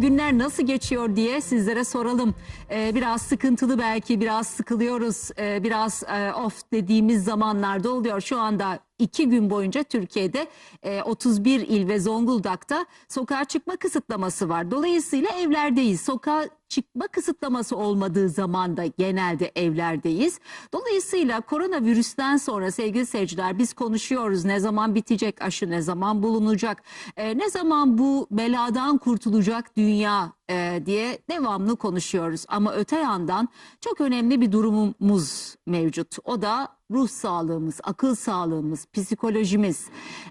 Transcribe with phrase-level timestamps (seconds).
[0.00, 2.34] günler nasıl geçiyor diye sizlere soralım.
[2.70, 5.30] Ee, biraz sıkıntılı belki biraz sıkılıyoruz.
[5.38, 8.20] Ee, biraz e, off dediğimiz zamanlarda oluyor.
[8.20, 10.48] Şu anda iki gün boyunca Türkiye'de
[10.82, 14.70] e, 31 il ve Zonguldak'ta sokağa çıkma kısıtlaması var.
[14.70, 16.00] Dolayısıyla evlerdeyiz.
[16.00, 20.40] Sokağa çıkma kısıtlaması olmadığı zaman da genelde evlerdeyiz.
[20.72, 24.44] Dolayısıyla koronavirüsten sonra sevgili seyirciler biz konuşuyoruz.
[24.44, 26.82] Ne zaman bitecek aşı, ne zaman bulunacak,
[27.16, 32.44] e, ne zaman bu beladan kurtulacak dünya e, diye devamlı konuşuyoruz.
[32.48, 33.48] Ama öte yandan
[33.80, 36.16] çok önemli bir durumumuz mevcut.
[36.24, 39.86] O da ruh sağlığımız, akıl sağlığımız, psikolojimiz.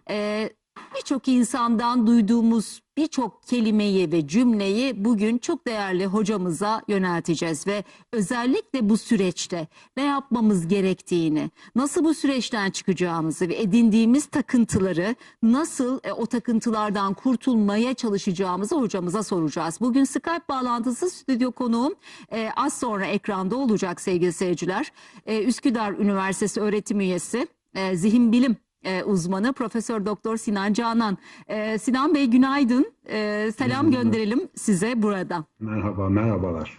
[0.10, 0.50] E,
[0.96, 8.98] Birçok insandan duyduğumuz birçok kelimeyi ve cümleyi bugün çok değerli hocamıza yönelteceğiz ve özellikle bu
[8.98, 17.14] süreçte ne yapmamız gerektiğini, nasıl bu süreçten çıkacağımızı ve edindiğimiz takıntıları nasıl e, o takıntılardan
[17.14, 19.78] kurtulmaya çalışacağımızı hocamıza soracağız.
[19.82, 21.96] Bugün Skype bağlantısı stüdyo konuğum
[22.32, 24.92] e, az sonra ekranda olacak sevgili seyirciler.
[25.26, 31.18] E, Üsküdar Üniversitesi öğretim üyesi, e, zihin bilim e, uzmanı Profesör Doktor Sinan Canan.
[31.48, 32.94] E, Sinan Bey günaydın.
[33.10, 35.46] E, selam gönderelim size burada.
[35.60, 36.78] Merhaba, merhabalar.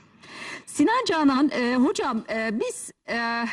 [0.66, 3.44] Sinan Canan e, hocam e, biz e,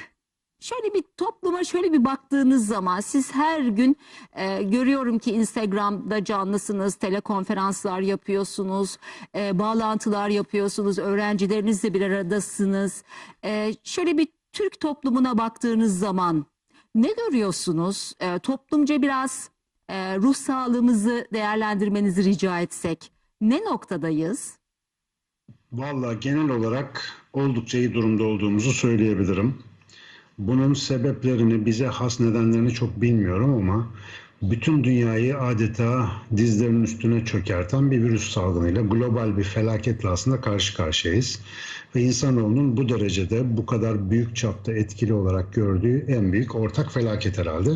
[0.59, 3.97] şöyle bir topluma şöyle bir baktığınız zaman siz her gün
[4.35, 8.97] e, görüyorum ki Instagram'da canlısınız, telekonferanslar yapıyorsunuz,
[9.35, 13.03] e, bağlantılar yapıyorsunuz, öğrencilerinizle bir aradasınız.
[13.43, 16.45] E, şöyle bir Türk toplumuna baktığınız zaman
[16.95, 18.13] ne görüyorsunuz?
[18.19, 19.49] E, toplumca biraz
[19.89, 23.11] e, ruh sağlığımızı değerlendirmenizi rica etsek.
[23.41, 24.57] Ne noktadayız?
[25.71, 29.63] Vallahi genel olarak oldukça iyi durumda olduğumuzu söyleyebilirim.
[30.37, 33.87] Bunun sebeplerini, bize has nedenlerini çok bilmiyorum ama
[34.51, 41.39] bütün dünyayı adeta dizlerinin üstüne çökerten bir virüs salgınıyla global bir felaketle aslında karşı karşıyayız.
[41.95, 47.37] Ve insanoğlunun bu derecede, bu kadar büyük çapta etkili olarak gördüğü en büyük ortak felaket
[47.37, 47.71] herhalde.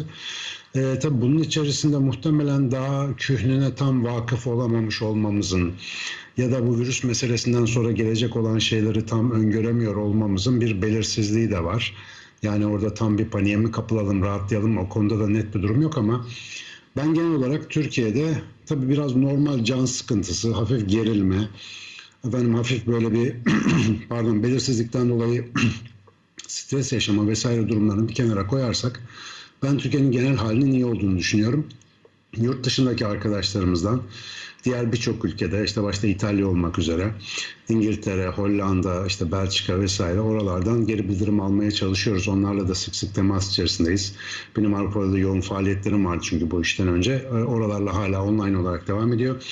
[0.76, 5.74] Ee, tabii bunun içerisinde muhtemelen daha kühnüne tam vakıf olamamış olmamızın
[6.38, 11.64] ya da bu virüs meselesinden sonra gelecek olan şeyleri tam öngöremiyor olmamızın bir belirsizliği de
[11.64, 11.94] var.
[12.44, 15.98] Yani orada tam bir paniğe mi kapılalım, rahatlayalım o konuda da net bir durum yok
[15.98, 16.26] ama
[16.98, 21.50] ben genel olarak Türkiye'de tabii biraz normal can sıkıntısı, hafif gerilme,
[22.28, 23.36] efendim hafif böyle bir
[24.10, 25.48] pardon belirsizlikten dolayı
[26.48, 29.02] stres yaşama vesaire durumlarını bir kenara koyarsak
[29.64, 31.68] ben Türkiye'nin genel halinin iyi olduğunu düşünüyorum.
[32.38, 34.02] Yurt dışındaki arkadaşlarımızdan
[34.68, 37.12] diğer birçok ülkede işte başta İtalya olmak üzere
[37.70, 42.28] İngiltere, Hollanda, işte Belçika vesaire oralardan geri bildirim almaya çalışıyoruz.
[42.28, 44.16] Onlarla da sık sık temas içerisindeyiz.
[44.58, 47.14] Benim Avrupa'da yoğun faaliyetlerim vardı çünkü bu işten önce.
[47.14, 49.44] E, Oralarla hala online olarak devam ediyor.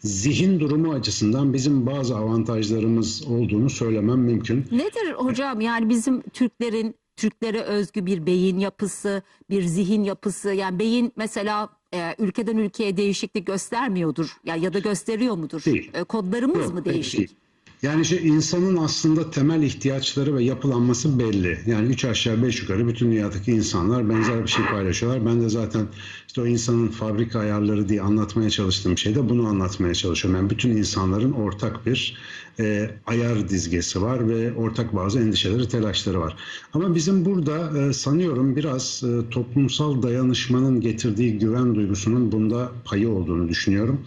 [0.00, 4.66] Zihin durumu açısından bizim bazı avantajlarımız olduğunu söylemem mümkün.
[4.72, 11.12] Nedir hocam yani bizim Türklerin Türklere özgü bir beyin yapısı, bir zihin yapısı yani beyin
[11.16, 15.64] mesela e, ülkeden ülkeye değişiklik göstermiyordur ya ya da gösteriyor mudur?
[15.64, 15.90] Değil.
[15.94, 17.18] E, kodlarımız Yok, mı değişik?
[17.18, 17.34] değil.
[17.82, 21.60] Yani işte insanın aslında temel ihtiyaçları ve yapılanması belli.
[21.66, 25.26] Yani üç aşağı beş yukarı bütün dünyadaki insanlar benzer bir şey paylaşıyorlar.
[25.26, 25.86] Ben de zaten
[26.26, 30.40] işte o insanın fabrika ayarları diye anlatmaya çalıştığım şeyde bunu anlatmaya çalışıyorum.
[30.40, 32.16] Yani bütün insanların ortak bir
[32.60, 36.36] e, ayar dizgesi var ve ortak bazı endişeleri, telaşları var.
[36.72, 43.48] Ama bizim burada e, sanıyorum biraz e, toplumsal dayanışmanın getirdiği güven duygusunun bunda payı olduğunu
[43.48, 44.00] düşünüyorum.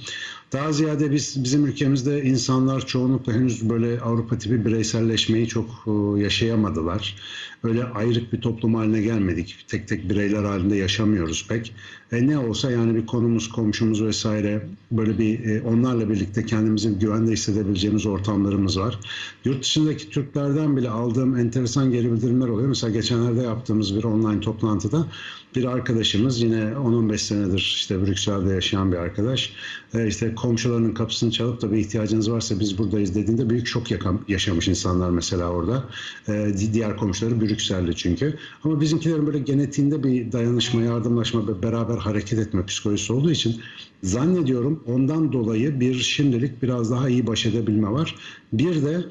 [0.51, 7.15] Daha ziyade biz bizim ülkemizde insanlar çoğunlukla henüz böyle Avrupa tipi bireyselleşmeyi çok e, yaşayamadılar.
[7.63, 9.65] Öyle ayrık bir toplum haline gelmedik.
[9.67, 11.73] Tek tek bireyler halinde yaşamıyoruz pek.
[12.11, 17.31] E, ne olsa yani bir konumuz, komşumuz vesaire böyle bir e, onlarla birlikte kendimizi güvende
[17.31, 18.99] hissedebileceğimiz ortamlarımız var.
[19.45, 22.67] Yurt dışındaki Türklerden bile aldığım enteresan geri bildirimler oluyor.
[22.67, 25.07] Mesela geçenlerde yaptığımız bir online toplantıda
[25.55, 29.53] bir arkadaşımız yine 10-15 senedir işte Brüksel'de yaşayan bir arkadaş.
[29.93, 33.85] E, işte komşularının kapısını çalıp da bir ihtiyacınız varsa biz buradayız dediğinde büyük şok
[34.27, 35.83] yaşamış insanlar mesela orada.
[36.27, 38.37] E, di- diğer komşuları Brüksel'de çünkü.
[38.63, 43.61] Ama bizimkilerin böyle genetiğinde bir dayanışma, yardımlaşma ve beraber hareket etme psikolojisi olduğu için
[44.03, 48.15] zannediyorum ondan dolayı bir şimdilik biraz daha iyi baş edebilme var.
[48.53, 49.03] Bir de ee,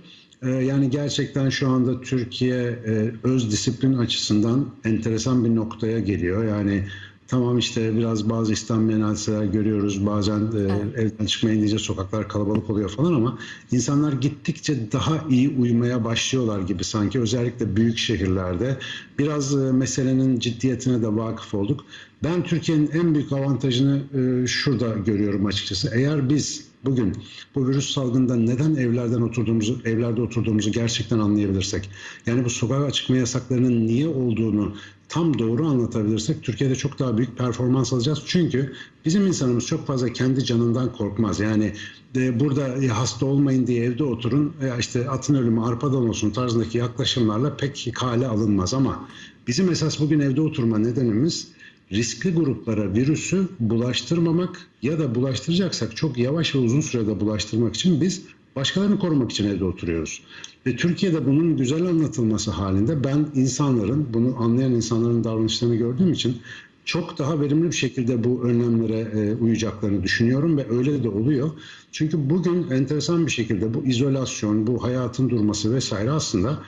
[0.43, 6.45] Yani gerçekten şu anda Türkiye e, öz disiplin açısından enteresan bir noktaya geliyor.
[6.45, 6.85] Yani
[7.29, 10.07] tamam işte biraz bazı İslam hadiseler görüyoruz.
[10.07, 13.39] Bazen e, evden çıkmayın diyece sokaklar kalabalık oluyor falan ama
[13.73, 17.21] insanlar gittikçe daha iyi uyumaya başlıyorlar gibi sanki.
[17.21, 18.77] Özellikle büyük şehirlerde
[19.19, 21.85] biraz e, meselenin ciddiyetine de vakıf olduk.
[22.25, 24.03] Ben Türkiye'nin en büyük avantajını
[24.49, 25.91] şurada görüyorum açıkçası.
[25.95, 27.13] Eğer biz bugün
[27.55, 31.91] bu virüs salgında neden evlerden oturduğumuzu, evlerde oturduğumuzu gerçekten anlayabilirsek,
[32.27, 34.75] yani bu sokağa çıkma yasaklarının niye olduğunu
[35.09, 38.23] tam doğru anlatabilirsek Türkiye'de çok daha büyük performans alacağız.
[38.27, 38.73] Çünkü
[39.05, 41.41] bizim insanımız çok fazla kendi canından korkmaz.
[41.41, 41.73] Yani
[42.15, 47.57] de burada hasta olmayın diye evde oturun, ya işte atın ölümü arpadan olsun tarzındaki yaklaşımlarla
[47.57, 49.09] pek kale alınmaz ama
[49.47, 51.49] bizim esas bugün evde oturma nedenimiz
[51.93, 58.23] riskli gruplara virüsü bulaştırmamak ya da bulaştıracaksak çok yavaş ve uzun sürede bulaştırmak için biz
[58.57, 60.23] başkalarını korumak için evde oturuyoruz.
[60.67, 66.37] Ve Türkiye'de bunun güzel anlatılması halinde ben insanların, bunu anlayan insanların davranışlarını gördüğüm için
[66.85, 71.51] çok daha verimli bir şekilde bu önlemlere e, uyacaklarını düşünüyorum ve öyle de oluyor.
[71.93, 76.59] Çünkü bugün enteresan bir şekilde bu izolasyon, bu hayatın durması vesaire aslında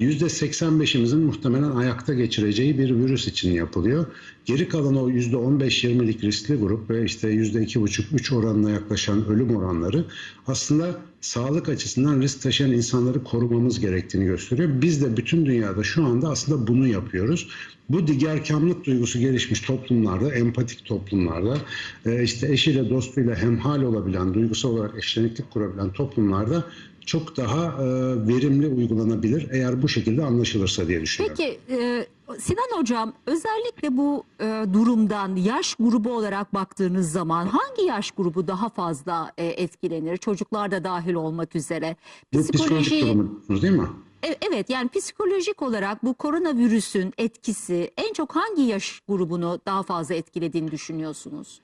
[0.00, 4.06] %85'imizin muhtemelen ayakta geçireceği bir virüs için yapılıyor.
[4.44, 10.04] Geri kalan o %15-20'lik riskli grup ve işte %2,5-3 oranına yaklaşan ölüm oranları
[10.46, 14.68] aslında sağlık açısından risk taşıyan insanları korumamız gerektiğini gösteriyor.
[14.82, 17.48] Biz de bütün dünyada şu anda aslında bunu yapıyoruz.
[17.88, 21.58] Bu digerkamlık duygusu gelişmiş toplumlarda, empatik toplumlarda,
[22.06, 26.64] e, işte eşiyle dostuyla hemhal olabilen, duygusal olarak eşleniklik kurabilen toplumlarda
[27.08, 27.86] çok daha e,
[28.28, 31.36] verimli uygulanabilir eğer bu şekilde anlaşılırsa diye düşünüyorum.
[31.38, 32.06] Peki e,
[32.38, 38.68] Sinan Hocam özellikle bu e, durumdan yaş grubu olarak baktığınız zaman hangi yaş grubu daha
[38.68, 40.16] fazla e, etkilenir?
[40.16, 41.96] Çocuklar da dahil olmak üzere.
[42.34, 43.88] Bu psikolojik durumu diyorsunuz değil mi?
[44.22, 50.14] E, Evet yani psikolojik olarak bu koronavirüsün etkisi en çok hangi yaş grubunu daha fazla
[50.14, 51.60] etkilediğini düşünüyorsunuz?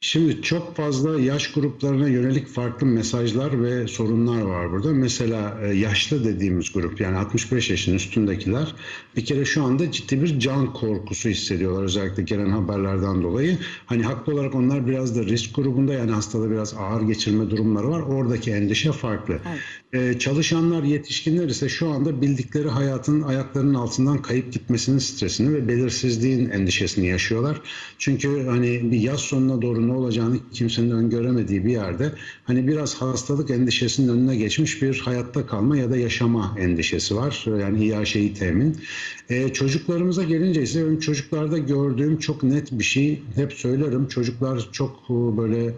[0.00, 4.92] Şimdi çok fazla yaş gruplarına yönelik farklı mesajlar ve sorunlar var burada.
[4.92, 8.74] Mesela e, yaşlı dediğimiz grup yani 65 yaşın üstündekiler
[9.16, 13.58] bir kere şu anda ciddi bir can korkusu hissediyorlar özellikle gelen haberlerden dolayı.
[13.86, 18.00] Hani haklı olarak onlar biraz da risk grubunda yani hastada biraz ağır geçirme durumları var.
[18.00, 19.40] Oradaki endişe farklı.
[19.92, 26.50] Ee, çalışanlar, yetişkinler ise şu anda bildikleri hayatın ayaklarının altından kayıp gitmesinin stresini ve belirsizliğin
[26.50, 27.60] endişesini yaşıyorlar.
[27.98, 32.12] Çünkü hani bir yaz sonuna doğru ne olacağını kimsenin öngöremediği bir yerde
[32.44, 37.44] hani biraz hastalık endişesinin önüne geçmiş bir hayatta kalma ya da yaşama endişesi var.
[37.60, 38.76] Yani İAŞ'yi temin.
[39.30, 44.08] Ee, çocuklarımıza gelince ise benim çocuklarda gördüğüm çok net bir şey hep söylerim.
[44.08, 45.74] Çocuklar çok e, böyle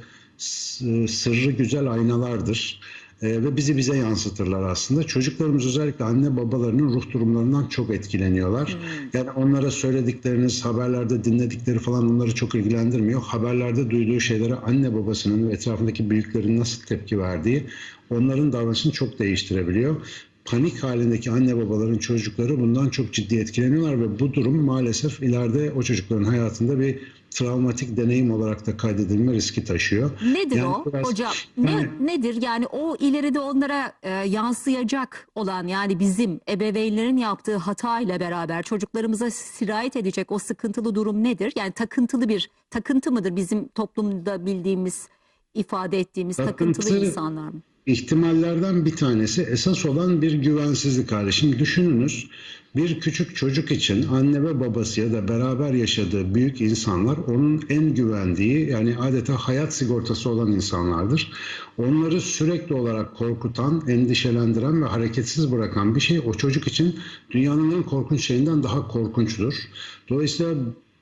[1.07, 2.81] sırrı güzel aynalardır.
[3.23, 5.03] Ee, ve bizi bize yansıtırlar aslında.
[5.03, 8.77] Çocuklarımız özellikle anne babalarının ruh durumlarından çok etkileniyorlar.
[9.13, 13.23] Yani onlara söyledikleriniz, haberlerde dinledikleri falan onları çok ilgilendirmiyor.
[13.23, 17.67] Haberlerde duyduğu şeylere anne babasının ve etrafındaki büyüklerin nasıl tepki verdiği
[18.11, 19.97] onların davranışını çok değiştirebiliyor.
[20.45, 25.83] Panik halindeki anne babaların çocukları bundan çok ciddi etkileniyorlar ve bu durum maalesef ileride o
[25.83, 26.99] çocukların hayatında bir
[27.31, 30.11] travmatik deneyim olarak da kaydedilme riski taşıyor.
[30.35, 31.33] Nedir Yani o biraz- hocam?
[31.57, 38.01] Ne, Yani- nedir yani o ileride onlara e, yansıyacak olan yani bizim ebeveynlerin yaptığı hata
[38.01, 41.53] ile beraber çocuklarımıza sirayet edecek o sıkıntılı durum nedir?
[41.57, 45.09] Yani takıntılı bir takıntı mıdır bizim toplumda bildiğimiz
[45.55, 47.61] ifade ettiğimiz takıntılı Takıntı- insanlar mı?
[47.87, 51.33] ihtimallerden bir tanesi esas olan bir güvensizlik hali.
[51.33, 52.29] Şimdi düşününüz
[52.77, 57.95] bir küçük çocuk için anne ve babası ya da beraber yaşadığı büyük insanlar onun en
[57.95, 61.33] güvendiği yani adeta hayat sigortası olan insanlardır.
[61.79, 67.01] Onları sürekli olarak korkutan, endişelendiren ve hareketsiz bırakan bir şey o çocuk için
[67.31, 69.55] dünyanın en korkunç şeyinden daha korkunçtur.
[70.09, 70.55] Dolayısıyla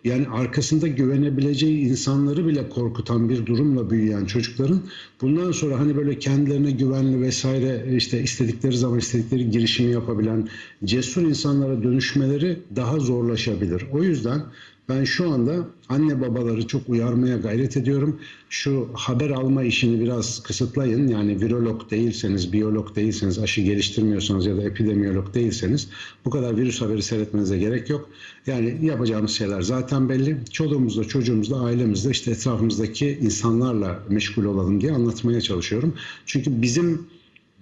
[0.08, 4.80] yani arkasında güvenebileceği insanları bile korkutan bir durumla büyüyen çocukların
[5.20, 10.48] bundan sonra hani böyle kendilerine güvenli vesaire işte istedikleri zaman istedikleri girişimi yapabilen
[10.84, 13.84] cesur insanlara dönüşmeleri daha zorlaşabilir.
[13.92, 14.42] O yüzden
[14.88, 18.21] ben şu anda anne babaları çok uyarmaya gayret ediyorum.
[18.50, 21.09] Şu haber alma işini biraz kısıtlayın.
[21.09, 25.88] Yani virolog değilseniz, biyolog değilseniz, aşı geliştirmiyorsanız ya da epidemiyolog değilseniz
[26.25, 28.09] bu kadar virüs haberi seyretmenize gerek yok.
[28.47, 30.38] Yani yapacağımız şeyler zaten belli.
[30.50, 35.95] Çoluğumuzla, çocuğumuzla, ailemizle işte etrafımızdaki insanlarla meşgul olalım diye anlatmaya çalışıyorum.
[36.26, 37.07] Çünkü bizim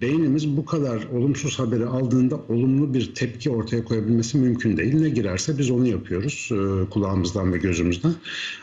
[0.01, 4.93] beynimiz bu kadar olumsuz haberi aldığında olumlu bir tepki ortaya koyabilmesi mümkün değil.
[4.93, 8.13] Ne girerse biz onu yapıyoruz e, kulağımızdan ve gözümüzden.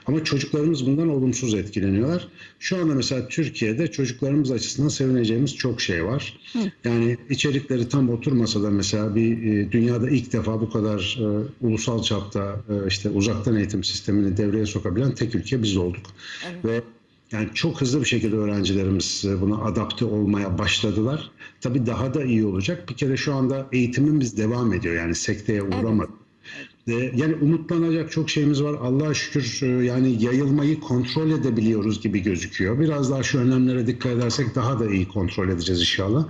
[0.07, 2.29] Ama çocuklarımız bundan olumsuz etkileniyorlar.
[2.59, 6.41] Şu anda mesela Türkiye'de çocuklarımız açısından sevineceğimiz çok şey var.
[6.85, 11.27] Yani içerikleri tam oturmasa da mesela bir e, dünyada ilk defa bu kadar e,
[11.67, 16.07] ulusal çapta işte uzaktan eğitim sistemini devreye sokabilen tek ülke biz olduk.
[16.65, 16.83] Ve
[17.33, 21.31] yani çok hızlı bir şekilde öğrencilerimiz e, buna adapte olmaya başladılar.
[21.61, 22.89] Tabii daha da iyi olacak.
[22.89, 24.95] Bir kere şu anda eğitimimiz devam ediyor.
[24.95, 26.11] Yani sekteye uğramadı.
[26.89, 28.75] E, yani umutlanacak çok şeyimiz var.
[28.75, 32.81] Allah'a şükür e, yani yayılmayı kontrol edebiliyoruz gibi gözüküyor.
[32.81, 36.29] Biraz daha şu önlemlere dikkat edersek daha da iyi kontrol edeceğiz inşallah.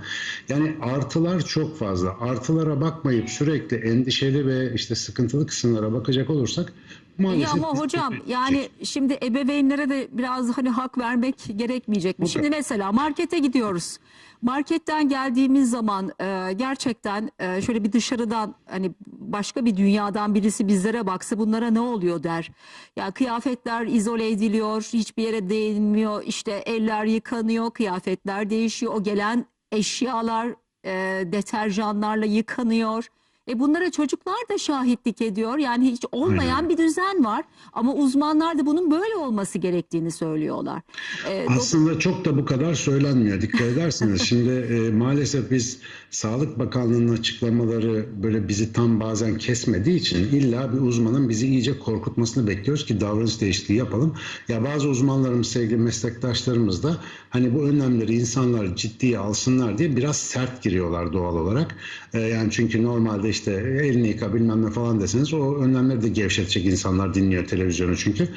[0.49, 2.19] Yani artılar çok fazla.
[2.19, 6.73] Artılara bakmayıp sürekli endişeli ve işte sıkıntılı kısımlara bakacak olursak
[7.19, 12.29] maalesef Ya ama hocam yani şimdi ebeveynlere de biraz hani hak vermek gerekmeyecek mi?
[12.29, 13.97] Şimdi mesela markete gidiyoruz.
[14.41, 21.07] Marketten geldiğimiz zaman e, gerçekten e, şöyle bir dışarıdan hani başka bir dünyadan birisi bizlere
[21.07, 22.51] baksa bunlara ne oluyor der.
[22.95, 26.23] Ya kıyafetler izole ediliyor, hiçbir yere değinmiyor.
[26.23, 28.93] İşte eller yıkanıyor, kıyafetler değişiyor.
[28.93, 30.47] O gelen eşyalar
[30.85, 30.91] e,
[31.31, 33.09] deterjanlarla yıkanıyor.
[33.49, 35.57] E bunlara çocuklar da şahitlik ediyor.
[35.57, 36.69] Yani hiç olmayan Aynen.
[36.69, 37.43] bir düzen var.
[37.73, 40.81] Ama uzmanlar da bunun böyle olması gerektiğini söylüyorlar.
[41.29, 43.41] E, Aslında çok da bu kadar söylenmiyor.
[43.41, 45.79] Dikkat ederseniz şimdi e, maalesef biz
[46.15, 52.47] Sağlık Bakanlığı'nın açıklamaları böyle bizi tam bazen kesmediği için illa bir uzmanın bizi iyice korkutmasını
[52.47, 54.13] bekliyoruz ki davranış değişikliği yapalım.
[54.47, 56.97] Ya bazı uzmanlarımız, sevgili meslektaşlarımız da
[57.29, 61.75] hani bu önlemleri insanlar ciddiye alsınlar diye biraz sert giriyorlar doğal olarak.
[62.13, 63.51] E, yani çünkü normalde işte
[63.83, 68.27] elini yıka bilmem ne falan deseniz o önlemleri de gevşetecek insanlar dinliyor televizyonu çünkü.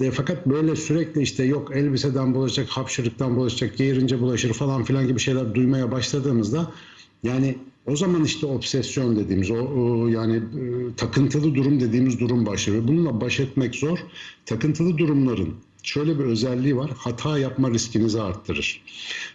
[0.00, 5.20] E, fakat böyle sürekli işte yok elbiseden bulaşacak, hapşırıktan bulaşacak, geğirince bulaşır falan filan gibi
[5.20, 6.72] şeyler duymaya başladığımızda
[7.22, 12.82] yani o zaman işte obsesyon dediğimiz o, o yani e, takıntılı durum dediğimiz durum başlıyor.
[12.82, 13.98] Ve bununla baş etmek zor.
[14.46, 16.90] Takıntılı durumların şöyle bir özelliği var.
[16.96, 18.82] Hata yapma riskinizi arttırır.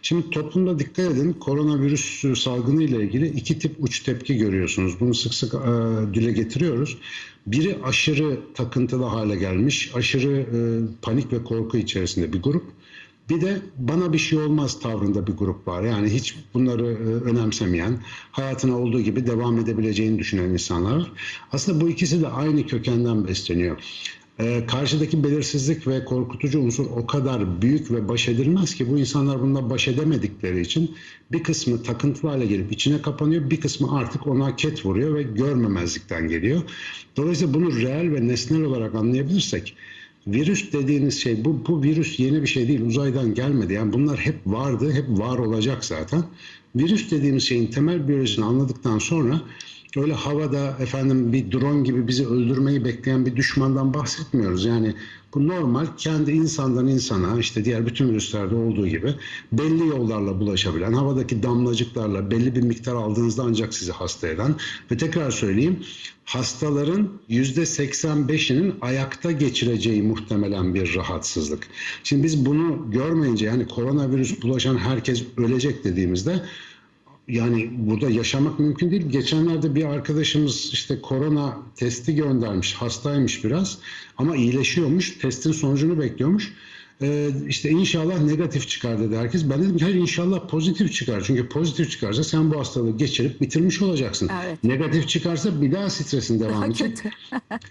[0.02, 5.00] Şimdi toplumda dikkat edin koronavirüs salgını ile ilgili iki tip uç tepki görüyorsunuz.
[5.00, 5.58] Bunu sık sık e,
[6.14, 6.98] dile getiriyoruz.
[7.48, 10.58] Biri aşırı takıntılı hale gelmiş, aşırı e,
[11.02, 12.64] panik ve korku içerisinde bir grup.
[13.30, 15.84] Bir de bana bir şey olmaz tavrında bir grup var.
[15.84, 18.00] Yani hiç bunları e, önemsemeyen,
[18.32, 21.12] hayatına olduğu gibi devam edebileceğini düşünen insanlar var.
[21.52, 23.78] Aslında bu ikisi de aynı kökenden besleniyor.
[24.40, 29.42] E, karşıdaki belirsizlik ve korkutucu unsur o kadar büyük ve baş edilmez ki bu insanlar
[29.42, 30.96] bununla baş edemedikleri için
[31.32, 36.28] bir kısmı takıntılı hale gelip içine kapanıyor, bir kısmı artık ona ket vuruyor ve görmemezlikten
[36.28, 36.62] geliyor.
[37.18, 39.76] Dolayısıyla bunu reel ve nesnel olarak anlayabilirsek
[40.28, 43.74] Virüs dediğiniz şey bu, bu virüs yeni bir şey değil uzaydan gelmedi.
[43.74, 46.24] Yani bunlar hep vardı hep var olacak zaten.
[46.76, 49.42] Virüs dediğimiz şeyin temel biyolojisini anladıktan sonra
[50.02, 54.66] öyle havada efendim bir drone gibi bizi öldürmeyi bekleyen bir düşmandan bahsetmiyoruz.
[54.66, 54.94] Yani
[55.34, 59.14] bu normal kendi insandan insana işte diğer bütün virüslerde olduğu gibi
[59.52, 64.56] belli yollarla bulaşabilen havadaki damlacıklarla belli bir miktar aldığınızda ancak sizi hasta eden
[64.92, 65.80] ve tekrar söyleyeyim
[66.26, 71.68] hastaların %85'inin ayakta geçireceği muhtemelen bir rahatsızlık.
[72.04, 76.42] Şimdi biz bunu görmeyince yani koronavirüs bulaşan herkes ölecek dediğimizde
[77.28, 79.10] yani burada yaşamak mümkün değil.
[79.10, 82.74] Geçenlerde bir arkadaşımız işte korona testi göndermiş.
[82.74, 83.78] Hastaymış biraz
[84.18, 85.18] ama iyileşiyormuş.
[85.18, 86.54] Testin sonucunu bekliyormuş.
[87.04, 89.50] Ee, işte inşallah negatif çıkar dedi herkes.
[89.50, 91.24] Ben dedim ki hayır inşallah pozitif çıkar.
[91.28, 94.30] Çünkü pozitif çıkarsa sen bu hastalığı geçirip bitirmiş olacaksın.
[94.46, 94.64] Evet.
[94.64, 96.98] Negatif çıkarsa bir daha stresin devam edecek.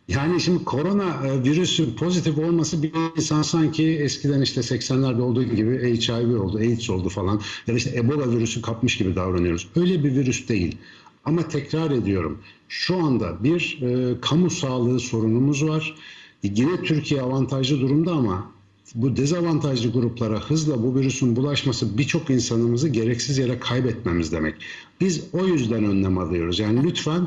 [0.09, 5.99] Yani şimdi korona e, virüsü pozitif olması bir insan sanki eskiden işte 80'lerde olduğu gibi
[5.99, 9.69] HIV oldu, AIDS oldu falan ya da işte Ebola virüsü kapmış gibi davranıyoruz.
[9.77, 10.77] Öyle bir virüs değil.
[11.25, 15.95] Ama tekrar ediyorum şu anda bir e, kamu sağlığı sorunumuz var.
[16.45, 18.53] E, Yine Türkiye avantajlı durumda ama
[18.95, 24.55] bu dezavantajlı gruplara hızla bu virüsün bulaşması birçok insanımızı gereksiz yere kaybetmemiz demek.
[25.01, 26.59] Biz o yüzden önlem alıyoruz.
[26.59, 27.27] Yani lütfen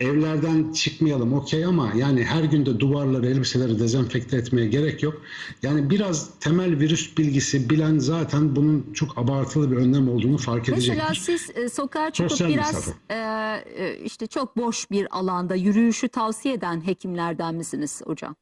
[0.00, 5.22] evlerden çıkmayalım okey ama yani her günde duvarları, elbiseleri dezenfekte etmeye gerek yok.
[5.62, 11.02] Yani biraz temel virüs bilgisi bilen zaten bunun çok abartılı bir önlem olduğunu fark edecektir.
[11.02, 12.92] Mesela siz e, sokağa çıkıp Sosyal biraz mesafe.
[13.10, 18.36] e, e, işte çok boş bir alanda yürüyüşü tavsiye eden hekimlerden misiniz hocam?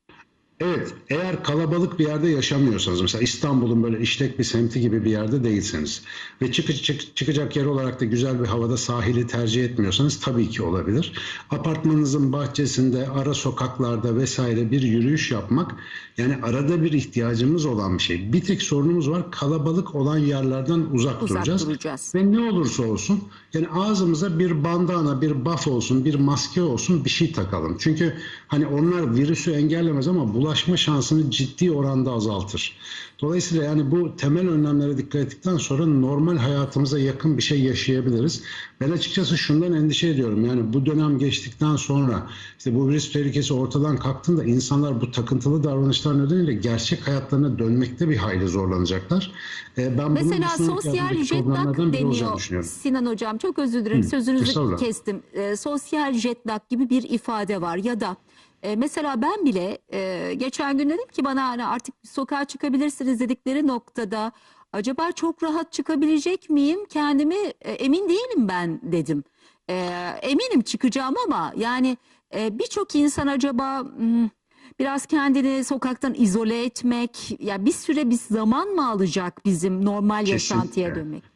[0.64, 5.44] Evet, eğer kalabalık bir yerde yaşamıyorsanız, mesela İstanbul'un böyle işlek bir semti gibi bir yerde
[5.44, 6.02] değilseniz
[6.42, 10.62] ve çık, çık- çıkacak yer olarak da güzel bir havada sahili tercih etmiyorsanız tabii ki
[10.62, 11.12] olabilir.
[11.50, 15.74] Apartmanınızın bahçesinde, ara sokaklarda vesaire bir yürüyüş yapmak
[16.18, 18.32] yani arada bir ihtiyacımız olan bir şey.
[18.32, 21.66] Bir tek sorunumuz var, kalabalık olan yerlerden uzak, Uzak duracağız.
[21.66, 22.12] duracağız.
[22.14, 23.20] Ve ne olursa olsun
[23.52, 27.76] yani ağzımıza bir bandana, bir buff olsun, bir maske olsun bir şey takalım.
[27.80, 28.14] Çünkü
[28.54, 32.76] Hani onlar virüsü engellemez ama bulaşma şansını ciddi oranda azaltır.
[33.20, 38.42] Dolayısıyla yani bu temel önlemlere dikkat ettikten sonra normal hayatımıza yakın bir şey yaşayabiliriz.
[38.80, 40.44] Ben açıkçası şundan endişe ediyorum.
[40.44, 42.26] Yani bu dönem geçtikten sonra
[42.58, 48.16] işte bu virüs tehlikesi ortadan kalktığında insanlar bu takıntılı davranışlar nedeniyle gerçek hayatlarına dönmekte bir
[48.16, 49.32] hayli zorlanacaklar.
[49.78, 52.64] Ee, ben Mesela sosyal adımdaki jet lag problemlerden biri olacağını deniyor.
[52.64, 54.78] Sinan Hocam çok özür dilerim sözünüzü estağfurullah.
[54.78, 55.22] kestim.
[55.32, 58.16] Ee, sosyal jet lag gibi bir ifade var ya da
[58.64, 63.66] e, mesela ben bile e, geçen gün dedim ki bana hani artık sokağa çıkabilirsiniz dedikleri
[63.66, 64.32] noktada
[64.72, 69.24] acaba çok rahat çıkabilecek miyim kendimi e, emin değilim ben dedim.
[69.70, 69.74] E,
[70.22, 71.96] eminim çıkacağım ama yani
[72.34, 74.28] e, birçok insan acaba hmm,
[74.78, 80.88] biraz kendini sokaktan izole etmek ya bir süre bir zaman mı alacak bizim normal yaşantıya
[80.88, 80.94] Kesinlikle.
[80.94, 81.33] dönmek?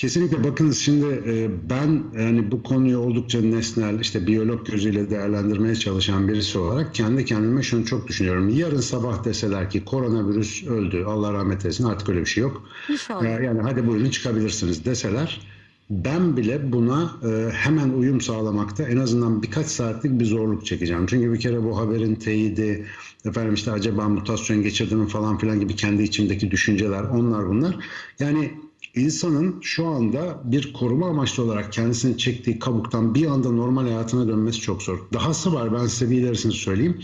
[0.00, 6.28] Kesinlikle bakınız şimdi e, ben yani bu konuyu oldukça nesnel işte biyolog gözüyle değerlendirmeye çalışan
[6.28, 8.48] birisi olarak kendi kendime şunu çok düşünüyorum.
[8.48, 12.62] Yarın sabah deseler ki koronavirüs öldü Allah rahmet eylesin artık öyle bir şey yok.
[12.88, 13.24] İnşallah.
[13.24, 15.40] E, Yani hadi buyurun çıkabilirsiniz deseler
[15.90, 21.06] ben bile buna e, hemen uyum sağlamakta en azından birkaç saatlik bir zorluk çekeceğim.
[21.06, 22.86] Çünkü bir kere bu haberin teyidi,
[23.24, 27.76] efendim işte acaba mutasyon geçirdi mi falan filan gibi kendi içimdeki düşünceler onlar bunlar.
[28.18, 28.50] Yani
[28.94, 34.60] insanın şu anda bir koruma amaçlı olarak kendisini çektiği kabuktan bir anda normal hayatına dönmesi
[34.60, 34.98] çok zor.
[35.12, 37.00] Dahası var ben size bir ilerisini söyleyeyim.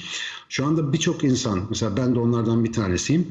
[0.48, 3.26] Şu anda birçok insan mesela ben de onlardan bir tanesiyim.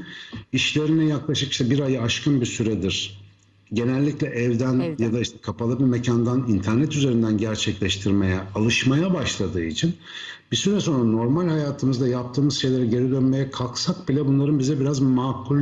[0.51, 3.25] İşlerini yaklaşık işte bir ayı aşkın bir süredir
[3.73, 5.03] genellikle evden, Evden.
[5.05, 9.95] ya da işte kapalı bir mekandan internet üzerinden gerçekleştirmeye alışmaya başladığı için
[10.51, 15.61] bir süre sonra normal hayatımızda yaptığımız şeylere geri dönmeye kalksak bile bunların bize biraz makul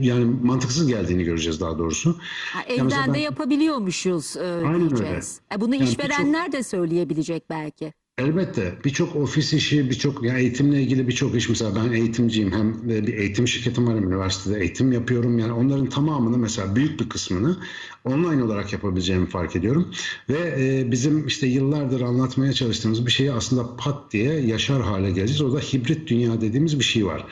[0.00, 2.16] yani mantıksız geldiğini göreceğiz daha doğrusu.
[2.52, 5.40] Ha, evden de ben- yapabiliyormuşuz e, Aynen diyeceğiz.
[5.56, 7.92] E, bunu Yani işverenler de söyleyebilecek belki.
[8.18, 13.06] Elbette birçok ofis işi, birçok ya eğitimle ilgili birçok iş mesela ben eğitimciyim hem de
[13.06, 17.56] bir eğitim şirketim var üniversitede eğitim yapıyorum yani onların tamamını mesela büyük bir kısmını
[18.04, 19.94] online olarak yapabileceğimi fark ediyorum
[20.28, 25.42] ve e, bizim işte yıllardır anlatmaya çalıştığımız bir şeyi aslında pat diye yaşar hale geleceğiz.
[25.42, 27.24] O da hibrit dünya dediğimiz bir şey var.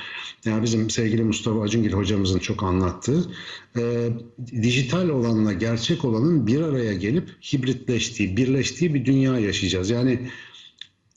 [0.44, 3.30] Yani bizim sevgili Mustafa Acungil hocamızın çok anlattığı
[3.78, 4.08] e,
[4.62, 9.90] dijital olanla gerçek olanın bir araya gelip hibritleştiği, birleştiği bir dünya yaşayacağız.
[9.90, 10.20] Yani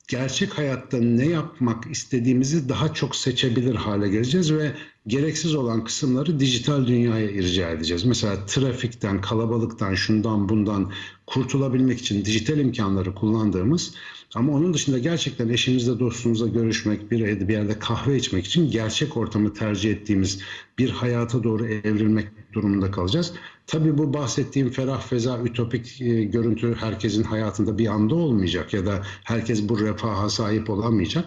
[0.08, 4.72] gerçek hayatta ne yapmak istediğimizi daha çok seçebilir hale geleceğiz ve
[5.08, 8.06] gereksiz olan kısımları dijital dünyaya irca edeceğiz.
[8.06, 10.92] Mesela trafikten, kalabalıktan, şundan bundan
[11.26, 13.94] kurtulabilmek için dijital imkanları kullandığımız
[14.36, 19.54] ama onun dışında gerçekten eşimizle dostumuzla görüşmek, bir, bir yerde kahve içmek için gerçek ortamı
[19.54, 20.40] tercih ettiğimiz
[20.78, 23.34] bir hayata doğru evrilmek durumunda kalacağız.
[23.68, 29.02] Tabii bu bahsettiğim ferah feza ütopik e, görüntü herkesin hayatında bir anda olmayacak ya da
[29.24, 31.26] herkes bu refaha sahip olamayacak.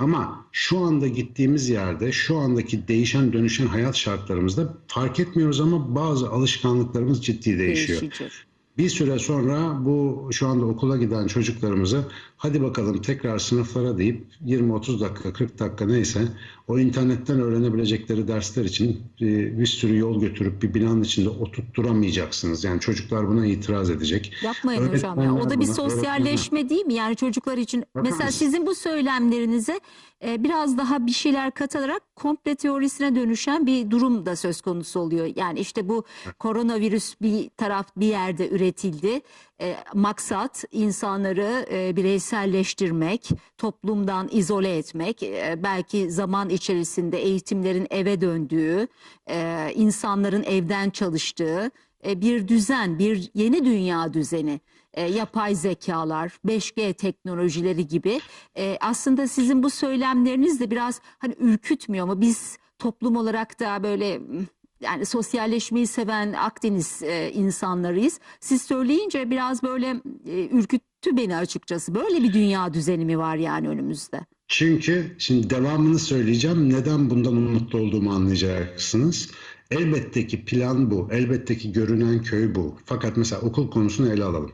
[0.00, 6.30] Ama şu anda gittiğimiz yerde, şu andaki değişen dönüşen hayat şartlarımızda fark etmiyoruz ama bazı
[6.30, 8.00] alışkanlıklarımız ciddi değişiyor.
[8.00, 8.32] Değişecek.
[8.78, 12.04] Bir süre sonra bu şu anda okula giden çocuklarımıza
[12.36, 16.28] hadi bakalım tekrar sınıflara deyip 20-30 dakika 40 dakika neyse
[16.68, 22.64] o internetten öğrenebilecekleri dersler için e, bir sürü yol götürüp bir binanın içinde oturtturamayacaksınız.
[22.64, 24.32] Yani çocuklar buna itiraz edecek.
[24.44, 25.34] Yapmayın hocam ya.
[25.34, 26.94] O da bir buna- sosyalleşme değil mi?
[26.94, 29.80] Yani çocuklar için Bakın mesela biz- sizin bu söylemlerinize
[30.24, 35.28] e, biraz daha bir şeyler katarak komple teorisine dönüşen bir durum da söz konusu oluyor.
[35.36, 36.04] Yani işte bu
[36.38, 39.20] koronavirüs bir taraf bir yerde üretildi.
[39.60, 48.88] E, maksat insanları e, bireyselleştirmek, toplumdan izole etmek, e, belki zaman içerisinde eğitimlerin eve döndüğü,
[49.30, 51.70] e, insanların evden çalıştığı
[52.06, 54.60] e, bir düzen, bir yeni dünya düzeni,
[54.96, 58.20] yapay zekalar, 5G teknolojileri gibi
[58.58, 62.20] e, aslında sizin bu söylemleriniz de biraz hani ürkütmüyor mu?
[62.20, 64.46] Biz toplum olarak da böyle mm,
[64.80, 68.20] yani sosyalleşmeyi seven Akdeniz e, insanlarıyız.
[68.40, 71.94] Siz söyleyince biraz böyle e, ürküttü beni açıkçası.
[71.94, 74.20] Böyle bir dünya düzeni mi var yani önümüzde?
[74.48, 76.72] Çünkü şimdi devamını söyleyeceğim.
[76.72, 79.30] Neden bundan umutlu olduğumu anlayacaksınız.
[79.70, 81.08] Elbette ki plan bu.
[81.12, 82.74] Elbette ki görünen köy bu.
[82.84, 84.52] Fakat mesela okul konusunu ele alalım.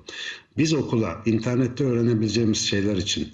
[0.57, 3.29] Biz okula internette öğrenebileceğimiz şeyler için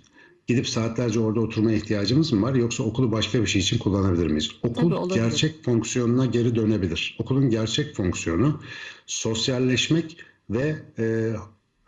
[0.48, 2.54] gidip saatlerce orada oturmaya ihtiyacımız mı var?
[2.54, 4.50] Yoksa okulu başka bir şey için kullanabilir miyiz?
[4.62, 7.16] Okul Tabii, gerçek fonksiyonuna geri dönebilir.
[7.20, 8.60] Okulun gerçek fonksiyonu
[9.06, 10.16] sosyalleşmek
[10.50, 11.32] ve e,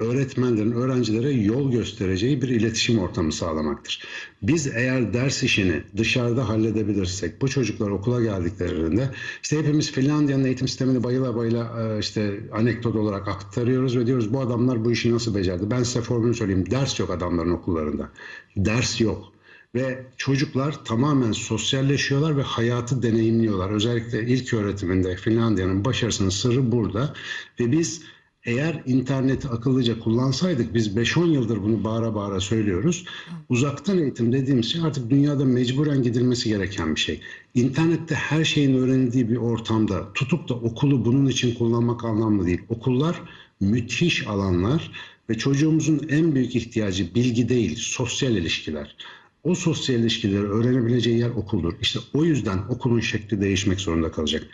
[0.00, 4.02] öğretmenlerin öğrencilere yol göstereceği bir iletişim ortamı sağlamaktır.
[4.42, 9.10] Biz eğer ders işini dışarıda halledebilirsek bu çocuklar okula geldiklerinde
[9.42, 14.40] işte hepimiz Finlandiya'nın eğitim sistemini bayıla bayıla e, işte anekdot olarak aktarıyoruz ve diyoruz bu
[14.40, 15.70] adamlar bu işi nasıl becerdi?
[15.70, 16.70] Ben size formülü söyleyeyim.
[16.70, 18.10] Ders yok adamların okullarında.
[18.56, 19.32] Ders yok.
[19.74, 23.70] Ve çocuklar tamamen sosyalleşiyorlar ve hayatı deneyimliyorlar.
[23.70, 27.14] Özellikle ilk öğretiminde Finlandiya'nın başarısının sırrı burada.
[27.60, 28.02] Ve biz
[28.44, 33.04] eğer interneti akıllıca kullansaydık biz 5-10 yıldır bunu bağıra bağıra söylüyoruz.
[33.48, 37.20] Uzaktan eğitim dediğimiz şey artık dünyada mecburen gidilmesi gereken bir şey.
[37.54, 42.62] İnternette her şeyin öğrenildiği bir ortamda tutup da okulu bunun için kullanmak anlamlı değil.
[42.68, 43.22] Okullar
[43.60, 44.90] müthiş alanlar
[45.30, 48.96] ve çocuğumuzun en büyük ihtiyacı bilgi değil, sosyal ilişkiler.
[49.44, 51.74] O sosyal ilişkileri öğrenebileceği yer okuldur.
[51.80, 54.46] İşte o yüzden okulun şekli değişmek zorunda kalacak.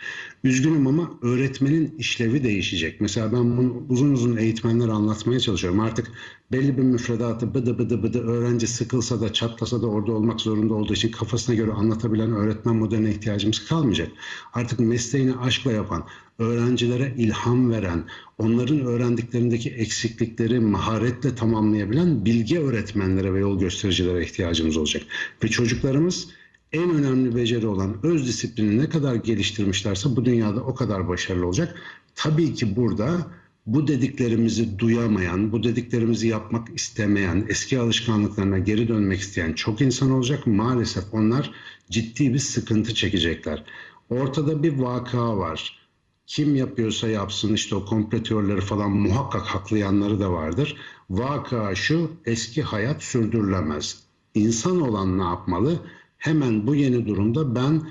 [0.45, 3.01] Üzgünüm ama öğretmenin işlevi değişecek.
[3.01, 5.81] Mesela ben bunu uzun uzun eğitmenlere anlatmaya çalışıyorum.
[5.81, 6.13] Artık
[6.53, 10.93] belli bir müfredatı bıdı bıdı bıdı öğrenci sıkılsa da çatlasa da orada olmak zorunda olduğu
[10.93, 14.09] için kafasına göre anlatabilen öğretmen modeline ihtiyacımız kalmayacak.
[14.55, 16.05] Artık mesleğini aşkla yapan,
[16.39, 18.05] öğrencilere ilham veren,
[18.39, 25.03] onların öğrendiklerindeki eksiklikleri maharetle tamamlayabilen bilgi öğretmenlere ve yol göstericilere ihtiyacımız olacak.
[25.45, 26.29] Ve çocuklarımız
[26.73, 31.83] en önemli beceri olan öz disiplini ne kadar geliştirmişlerse bu dünyada o kadar başarılı olacak.
[32.15, 33.27] Tabii ki burada
[33.67, 40.47] bu dediklerimizi duyamayan, bu dediklerimizi yapmak istemeyen, eski alışkanlıklarına geri dönmek isteyen çok insan olacak.
[40.47, 41.51] Maalesef onlar
[41.91, 43.65] ciddi bir sıkıntı çekecekler.
[44.11, 45.79] Ortada bir vaka var.
[46.27, 50.77] Kim yapıyorsa yapsın işte o komplo teorileri falan muhakkak haklayanları da vardır.
[51.11, 54.03] Vaka şu eski hayat sürdürülemez.
[54.35, 55.81] İnsan olan ne yapmalı?
[56.19, 57.83] Hemen bu yeni durumda ben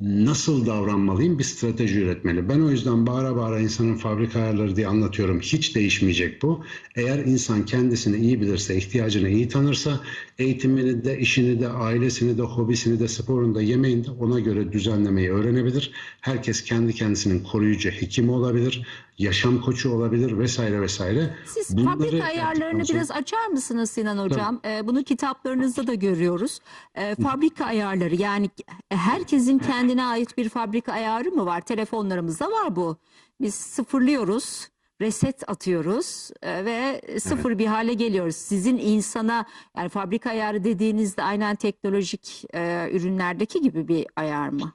[0.00, 2.48] nasıl davranmalıyım bir strateji üretmeli.
[2.48, 5.40] Ben o yüzden bağıra bağıra insanın fabrika ayarları diye anlatıyorum.
[5.40, 6.64] Hiç değişmeyecek bu.
[6.96, 10.00] Eğer insan kendisini iyi bilirse, ihtiyacını iyi tanırsa,
[10.38, 15.30] eğitimini de, işini de, ailesini de, hobisini de, sporunu da, yemeğini de ona göre düzenlemeyi
[15.30, 15.90] öğrenebilir.
[16.20, 18.86] Herkes kendi kendisinin koruyucu hekimi olabilir,
[19.18, 21.34] yaşam koçu olabilir vesaire vesaire.
[21.46, 24.60] Siz Bunları fabrika ayarlarını sonra- biraz açar mısınız Sinan Hocam?
[24.64, 26.58] Ee, bunu kitaplarınızda da görüyoruz.
[26.94, 28.50] Ee, fabrika ayarları yani
[28.90, 31.60] herkesin kendine ait bir fabrika ayarı mı var?
[31.60, 32.96] Telefonlarımızda var bu.
[33.40, 34.68] Biz sıfırlıyoruz,
[35.00, 38.36] reset atıyoruz e, ve sıfır bir hale geliyoruz.
[38.36, 44.72] Sizin insana yani fabrika ayarı dediğinizde aynen teknolojik e, ürünlerdeki gibi bir ayar mı?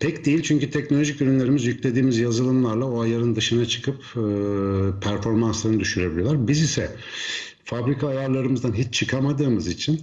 [0.00, 4.24] Pek değil çünkü teknolojik ürünlerimiz yüklediğimiz yazılımlarla o ayarın dışına çıkıp e,
[5.00, 6.48] performanslarını düşürebiliyorlar.
[6.48, 6.96] Biz ise
[7.64, 10.00] fabrika ayarlarımızdan hiç çıkamadığımız için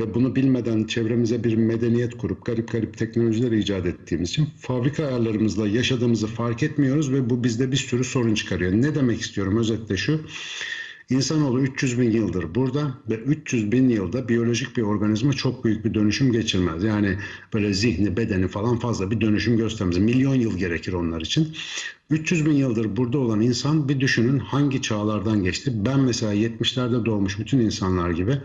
[0.00, 5.68] ve bunu bilmeden çevremize bir medeniyet kurup garip garip teknolojiler icat ettiğimiz için fabrika ayarlarımızla
[5.68, 8.72] yaşadığımızı fark etmiyoruz ve bu bizde bir sürü sorun çıkarıyor.
[8.72, 10.20] Ne demek istiyorum özetle şu.
[11.10, 15.94] İnsanoğlu 300 bin yıldır burada ve 300 bin yılda biyolojik bir organizma çok büyük bir
[15.94, 16.84] dönüşüm geçirmez.
[16.84, 17.18] Yani
[17.54, 19.98] böyle zihni, bedeni falan fazla bir dönüşüm göstermez.
[19.98, 21.56] Milyon yıl gerekir onlar için.
[22.10, 25.72] 300 bin yıldır burada olan insan bir düşünün hangi çağlardan geçti.
[25.74, 28.38] Ben mesela 70'lerde doğmuş bütün insanlar gibi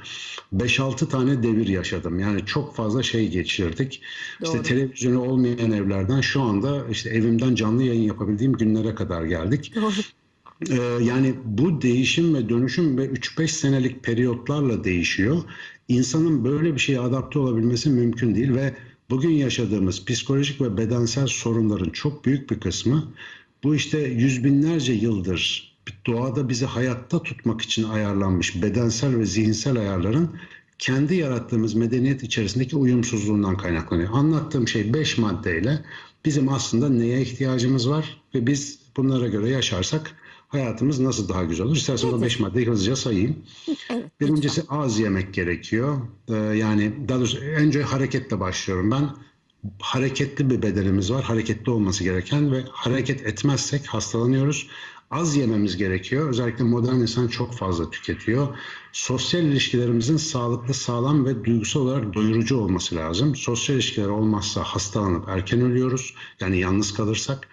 [0.56, 2.20] 5-6 tane devir yaşadım.
[2.20, 4.02] Yani çok fazla şey geçirdik.
[4.44, 4.64] İşte Doğru.
[4.64, 9.72] televizyonu olmayan evlerden şu anda işte evimden canlı yayın yapabildiğim günlere kadar geldik.
[9.76, 9.92] Doğru.
[10.70, 15.44] Ee, yani bu değişim ve dönüşüm ve 3-5 senelik periyotlarla değişiyor.
[15.88, 18.74] İnsanın böyle bir şeye adapte olabilmesi mümkün değil ve
[19.10, 23.14] bugün yaşadığımız psikolojik ve bedensel sorunların çok büyük bir kısmı
[23.64, 30.30] bu işte yüz binlerce yıldır doğada bizi hayatta tutmak için ayarlanmış bedensel ve zihinsel ayarların
[30.80, 34.10] kendi yarattığımız medeniyet içerisindeki uyumsuzluğundan kaynaklanıyor.
[34.14, 35.86] Anlattığım şey 5 maddeyle
[36.26, 40.16] bizim aslında neye ihtiyacımız var ve biz bunlara göre yaşarsak
[40.56, 41.76] hayatımız nasıl daha güzel olur?
[41.76, 42.26] İsterseniz o Nedir?
[42.26, 43.36] 5 maddeyi hızlıca sayayım.
[43.90, 44.22] Evet.
[44.22, 45.98] Birincisi az yemek gerekiyor.
[46.30, 49.10] Ee, yani daha doğrusu önce hareketle başlıyorum ben.
[49.80, 51.24] Hareketli bir bedenimiz var.
[51.24, 54.68] Hareketli olması gereken ve hareket etmezsek hastalanıyoruz.
[55.12, 56.30] Az yememiz gerekiyor.
[56.30, 58.48] Özellikle modern insan çok fazla tüketiyor.
[58.92, 63.36] Sosyal ilişkilerimizin sağlıklı, sağlam ve duygusal olarak doyurucu olması lazım.
[63.36, 66.14] Sosyal ilişkiler olmazsa hastalanıp erken ölüyoruz.
[66.40, 67.48] Yani yalnız kalırsak.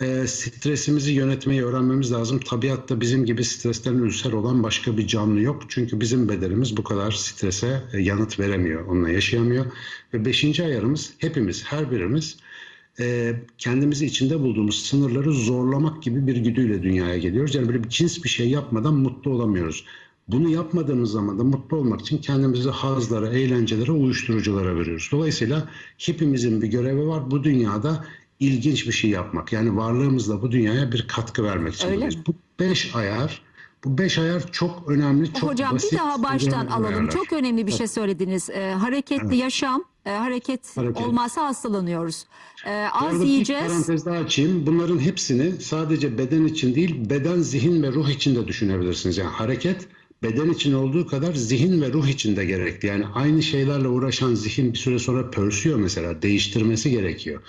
[0.00, 2.40] Ee, stresimizi yönetmeyi öğrenmemiz lazım.
[2.40, 5.62] Tabiatta bizim gibi stresten ülser olan başka bir canlı yok.
[5.68, 8.86] Çünkü bizim bedenimiz bu kadar strese e, yanıt veremiyor.
[8.86, 9.66] Onunla yaşayamıyor.
[10.14, 12.36] Ve beşinci ayarımız hepimiz, her birimiz
[13.00, 17.54] e, kendimizi içinde bulduğumuz sınırları zorlamak gibi bir güdüyle dünyaya geliyoruz.
[17.54, 19.84] Yani böyle bir cins bir şey yapmadan mutlu olamıyoruz.
[20.28, 25.08] Bunu yapmadığımız zaman da mutlu olmak için kendimizi hazlara, eğlencelere, uyuşturuculara veriyoruz.
[25.12, 27.30] Dolayısıyla hepimizin bir görevi var.
[27.30, 28.04] Bu dünyada
[28.40, 29.52] ilginç bir şey yapmak.
[29.52, 32.16] Yani varlığımızla bu dünyaya bir katkı vermek zorundayız.
[32.26, 33.42] Bu beş ayar,
[33.84, 35.92] bu beş ayar çok önemli, çok Hocam basit.
[35.92, 36.84] bir daha baştan alalım.
[36.84, 37.10] ayarlar.
[37.10, 38.50] Çok önemli bir şey söylediniz.
[38.50, 41.06] Ee, hareketli yaşam, e, hareket, Hareket.
[41.06, 42.24] olmazsa hastalanıyoruz.
[42.66, 43.66] Bu az arada bir yiyeceğiz.
[43.66, 44.66] parantez daha açayım.
[44.66, 49.18] Bunların hepsini sadece beden için değil, beden, zihin ve ruh için de düşünebilirsiniz.
[49.18, 49.88] Yani hareket
[50.22, 52.88] beden için olduğu kadar zihin ve ruh için de gerekli.
[52.88, 56.22] Yani aynı şeylerle uğraşan zihin bir süre sonra pörsüyor mesela.
[56.22, 57.42] Değiştirmesi gerekiyor.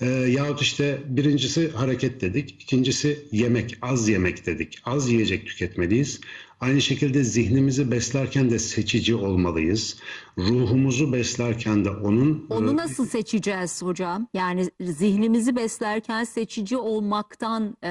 [0.00, 2.50] E, yahut işte birincisi hareket dedik.
[2.62, 4.78] ikincisi yemek, az yemek dedik.
[4.84, 6.20] Az yiyecek tüketmeliyiz.
[6.64, 9.96] Aynı şekilde zihnimizi beslerken de seçici olmalıyız.
[10.38, 14.28] Ruhumuzu beslerken de onun Onu e, nasıl seçeceğiz hocam?
[14.34, 17.90] Yani zihnimizi beslerken seçici olmaktan e,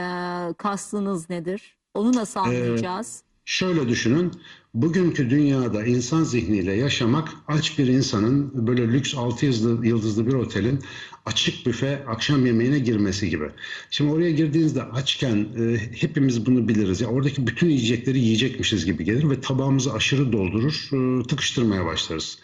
[0.58, 1.78] kastınız nedir?
[1.94, 3.24] Onu nasıl anlayacağız?
[3.46, 4.32] Şöyle düşünün,
[4.74, 10.80] bugünkü dünyada insan zihniyle yaşamak aç bir insanın böyle lüks 6 yıldızlı, yıldızlı bir otelin
[11.26, 13.50] açık büfe akşam yemeğine girmesi gibi.
[13.90, 17.02] Şimdi oraya girdiğinizde açken e, hepimiz bunu biliriz.
[17.02, 22.40] Ya oradaki bütün yiyecekleri yiyecekmişiz gibi gelir ve tabağımızı aşırı doldurur, e, tıkıştırmaya başlarız.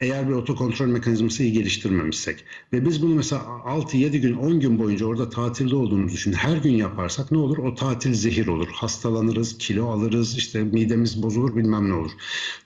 [0.00, 5.06] Eğer bir otokontrol mekanizması iyi geliştirmemişsek ve biz bunu mesela 6-7 gün 10 gün boyunca
[5.06, 6.32] orada tatilde olduğumuzu düşün.
[6.32, 7.58] Her gün yaparsak ne olur?
[7.58, 8.68] O tatil zehir olur.
[8.72, 12.10] Hastalanırız, kilo alırız, işte midemiz bozulur bilmem ne olur.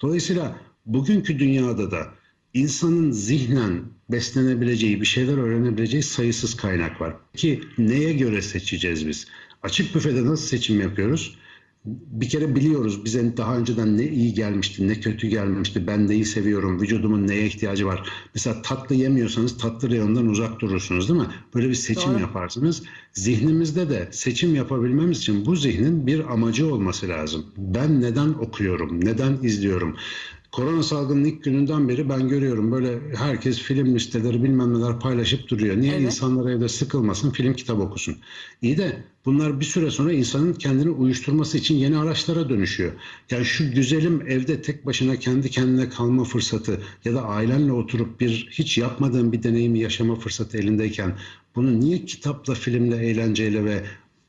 [0.02, 2.14] Dolayısıyla bugünkü dünyada da
[2.54, 7.16] insanın zihnen beslenebileceği, bir şeyler öğrenebileceği sayısız kaynak var.
[7.36, 9.26] Ki neye göre seçeceğiz biz?
[9.62, 11.38] Açık büfede nasıl seçim yapıyoruz?
[11.86, 16.80] bir kere biliyoruz bize daha önceden ne iyi gelmişti, ne kötü gelmişti, ben neyi seviyorum,
[16.80, 18.08] vücudumun neye ihtiyacı var.
[18.34, 21.26] Mesela tatlı yemiyorsanız tatlı reyonundan uzak durursunuz değil mi?
[21.54, 22.20] Böyle bir seçim Doğru.
[22.20, 22.82] yaparsınız.
[23.12, 27.46] Zihnimizde de seçim yapabilmemiz için bu zihnin bir amacı olması lazım.
[27.56, 29.96] Ben neden okuyorum, neden izliyorum?
[30.54, 35.76] Korona salgının ilk gününden beri ben görüyorum böyle herkes film listeleri bilmem neler paylaşıp duruyor.
[35.76, 36.02] Niye Evet.
[36.02, 38.16] insanlar evde sıkılmasın, film kitap okusun.
[38.62, 42.92] İyi de bunlar bir süre sonra insanın kendini uyuşturması için yeni araçlara dönüşüyor.
[43.30, 48.48] Yani şu güzelim evde tek başına kendi kendine kalma fırsatı ya da ailenle oturup bir
[48.50, 51.18] hiç yapmadığın bir deneyimi yaşama fırsatı elindeyken
[51.56, 53.82] bunu niye kitapla, filmle, eğlenceyle ve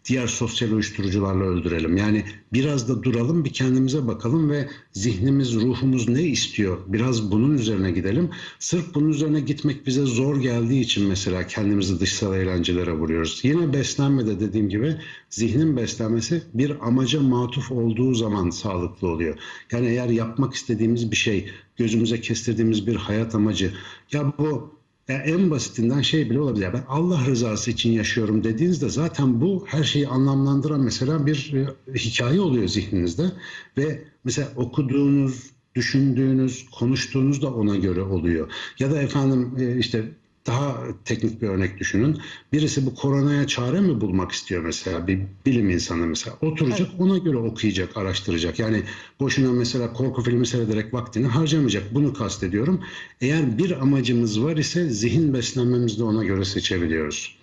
[0.06, 1.98] diğer sosyal uyuşturucularla öldürelim.
[1.98, 6.78] Yani biraz da duralım bir kendimize bakalım ve zihnimiz, ruhumuz ne istiyor?
[6.88, 8.30] Biraz bunun üzerine gidelim.
[8.60, 13.40] Sırf bunun üzerine gitmek bize zor geldiği için mesela kendimizi dışsal eğlencelere vuruyoruz.
[13.44, 14.96] Yine beslenmede dediğim gibi
[15.30, 19.38] zihnin beslenmesi bir amaca matuf olduğu zaman sağlıklı oluyor.
[19.72, 23.74] Yani eğer yapmak istediğimiz bir şey, gözümüze kestirdiğimiz bir hayat amacı
[24.12, 24.75] ya bu
[25.08, 26.70] ya en basitinden şey bile olabilir.
[26.74, 32.42] Ben Allah rızası için yaşıyorum dediğinizde zaten bu her şeyi anlamlandıran mesela bir e, hikaye
[32.42, 33.32] oluyor zihninizde
[33.78, 38.52] ve mesela okuduğunuz, düşündüğünüz, konuştuğunuz da ona göre oluyor.
[38.80, 40.12] Ya da efendim e, işte
[40.48, 42.22] daha teknik bir örnek düşünün.
[42.54, 46.38] Birisi bu koronaya çare mi bulmak istiyor mesela bir bilim insanı mesela.
[46.42, 48.60] Oturacak ona göre okuyacak, araştıracak.
[48.60, 48.84] Yani
[49.20, 51.84] boşuna mesela korku filmi seyrederek vaktini harcamayacak.
[51.94, 52.82] Bunu kastediyorum.
[53.22, 57.36] Eğer bir amacımız var ise zihin beslenmemizi de ona göre seçebiliyoruz.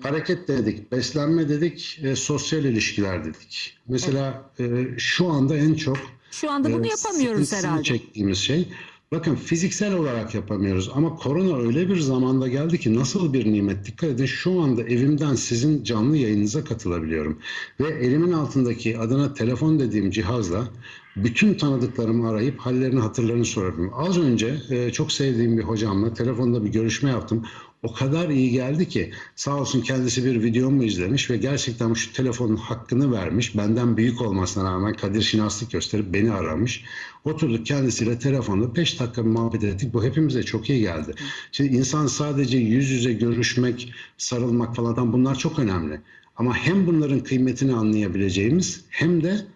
[0.00, 3.76] Hareket dedik, beslenme dedik, e, sosyal ilişkiler dedik.
[3.88, 4.64] Mesela e,
[4.98, 5.96] şu anda en çok
[6.30, 7.82] Şu anda bunu e, yapamıyoruz herhalde.
[7.82, 8.68] çektiğimiz şey.
[9.12, 13.86] Bakın fiziksel olarak yapamıyoruz ama korona öyle bir zamanda geldi ki nasıl bir nimet.
[13.86, 17.38] Dikkat edin şu anda evimden sizin canlı yayınınıza katılabiliyorum.
[17.80, 20.68] Ve elimin altındaki adına telefon dediğim cihazla
[21.16, 23.94] bütün tanıdıklarımı arayıp hallerini hatırlarını sorabiliyorum.
[23.96, 27.44] Az önce e, çok sevdiğim bir hocamla telefonda bir görüşme yaptım.
[27.82, 32.56] O kadar iyi geldi ki sağ olsun kendisi bir videomu izlemiş ve gerçekten şu telefonun
[32.56, 33.56] hakkını vermiş.
[33.56, 36.84] Benden büyük olmasına rağmen Kadir Şinaslık gösterip beni aramış.
[37.24, 39.94] Oturduk kendisiyle telefonda 5 dakika muhabbet ettik.
[39.94, 41.14] Bu hepimize çok iyi geldi.
[41.52, 46.00] Şimdi insan sadece yüz yüze görüşmek, sarılmak falan bunlar çok önemli.
[46.36, 49.46] Ama hem bunların kıymetini anlayabileceğimiz hem de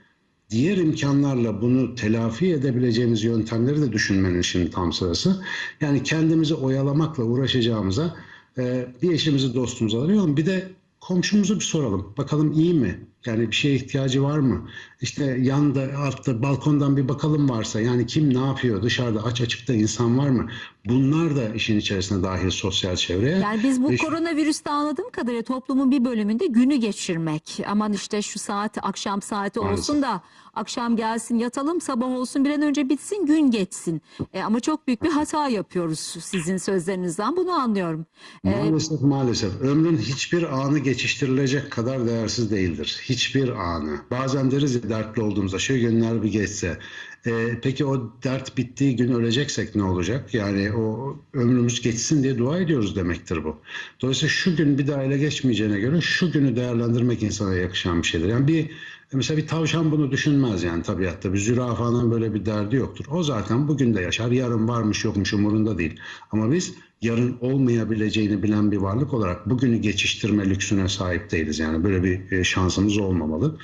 [0.50, 5.44] diğer imkanlarla bunu telafi edebileceğimiz yöntemleri de düşünmenin şimdi tam sırası.
[5.80, 8.16] Yani kendimizi oyalamakla uğraşacağımıza
[8.58, 10.36] e, bir eşimizi dostumuzu arayalım.
[10.36, 10.68] Bir de
[11.00, 12.14] komşumuzu bir soralım.
[12.18, 13.00] Bakalım iyi mi?
[13.26, 14.68] Yani bir şeye ihtiyacı var mı?
[15.00, 17.80] İşte yanda, altta, balkondan bir bakalım varsa.
[17.80, 18.82] Yani kim ne yapıyor?
[18.82, 20.48] Dışarıda aç açıkta insan var mı?
[20.84, 23.38] Bunlar da işin içerisine dahil sosyal çevreye.
[23.38, 27.60] Yani biz bu Ve koronavirüste anladığım kadarıyla toplumun bir bölümünde günü geçirmek.
[27.66, 30.22] Aman işte şu saat akşam saati olsun da
[30.54, 34.02] akşam gelsin yatalım sabah olsun bir an önce bitsin gün geçsin.
[34.32, 38.06] E, ama çok büyük bir hata yapıyoruz sizin sözlerinizden bunu anlıyorum.
[38.44, 43.00] E, Maalesef maalesef ömrün hiçbir anı geçiştirilecek kadar değersiz değildir.
[43.02, 43.96] Hiçbir anı.
[44.10, 46.78] Bazen deriz ya dertli olduğumuzda şu günler bir geçse.
[47.26, 50.34] Ee, peki o dert bittiği gün öleceksek ne olacak?
[50.34, 53.56] Yani o ömrümüz geçsin diye dua ediyoruz demektir bu.
[54.02, 58.28] Dolayısıyla şu gün bir daha ele geçmeyeceğine göre şu günü değerlendirmek insana yakışan bir şeydir.
[58.28, 58.70] Yani bir
[59.12, 61.32] mesela bir tavşan bunu düşünmez yani tabiatta.
[61.32, 63.04] Bir zürafanın böyle bir derdi yoktur.
[63.10, 64.30] O zaten bugün de yaşar.
[64.30, 66.00] Yarın varmış yokmuş umurunda değil.
[66.32, 71.58] Ama biz yarın olmayabileceğini bilen bir varlık olarak bugünü geçiştirme lüksüne sahip değiliz.
[71.58, 73.58] Yani böyle bir e, şansımız olmamalı.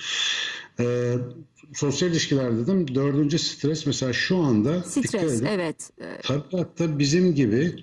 [0.80, 1.14] Ee,
[1.74, 2.94] sosyal ilişkiler dedim.
[2.94, 5.44] Dördüncü stres mesela şu anda Stres edin.
[5.46, 5.90] evet.
[6.22, 7.74] Tabiatta bizim gibi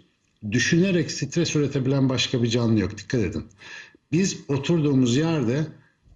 [0.52, 2.97] düşünerek stres üretebilen başka bir canlı yok.
[2.97, 3.43] Dikkat edin.
[4.12, 5.67] Biz oturduğumuz yerde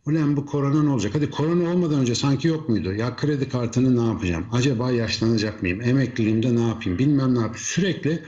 [0.05, 1.15] ulan bu korona ne olacak?
[1.15, 2.93] Hadi korona olmadan önce sanki yok muydu?
[2.93, 4.45] Ya kredi kartını ne yapacağım?
[4.51, 5.81] Acaba yaşlanacak mıyım?
[5.81, 6.99] Emekliliğimde ne yapayım?
[6.99, 7.57] Bilmem ne yapayım.
[7.57, 8.23] Sürekli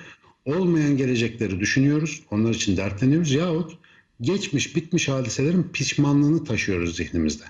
[0.45, 2.23] olmayan gelecekleri düşünüyoruz.
[2.31, 3.31] Onlar için dertleniyoruz.
[3.31, 3.71] Yahut
[4.21, 7.43] geçmiş bitmiş hadiselerin pişmanlığını taşıyoruz zihnimizde.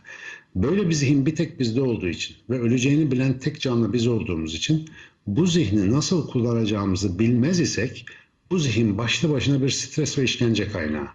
[0.56, 4.56] Böyle bir zihin bir tek bizde olduğu için ve öleceğini bilen tek canlı biz olduğumuz
[4.56, 4.90] için
[5.28, 8.06] bu zihni nasıl kullanacağımızı bilmez isek
[8.52, 11.08] bu zihin başlı başına bir stres ve işkence kaynağı.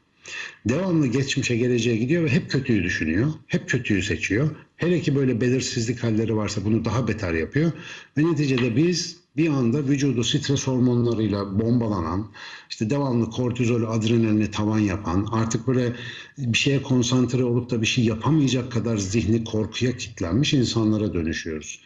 [0.69, 3.33] Devamlı geçmişe geleceğe gidiyor ve hep kötüyü düşünüyor.
[3.47, 4.51] Hep kötüyü seçiyor.
[4.77, 7.73] Hele ki böyle belirsizlik halleri varsa bunu daha beter yapıyor.
[8.19, 12.31] Ve neticede biz bir anda vücudu stres hormonlarıyla bombalanan,
[12.71, 15.93] işte devamlı kortizol, adrenalini tavan yapan, artık böyle
[16.41, 21.81] bir şeye konsantre olup da bir şey yapamayacak kadar zihni korkuya kilitlenmiş insanlara dönüşüyoruz.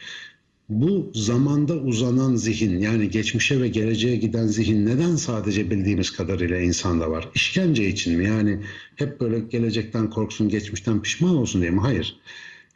[0.69, 7.11] Bu zamanda uzanan zihin yani geçmişe ve geleceğe giden zihin neden sadece bildiğimiz kadarıyla insanda
[7.11, 7.29] var?
[7.35, 8.25] İşkence için mi?
[8.25, 8.61] Yani
[8.97, 11.81] hep böyle gelecekten korksun, geçmişten pişman olsun diye mi?
[11.81, 12.17] Hayır.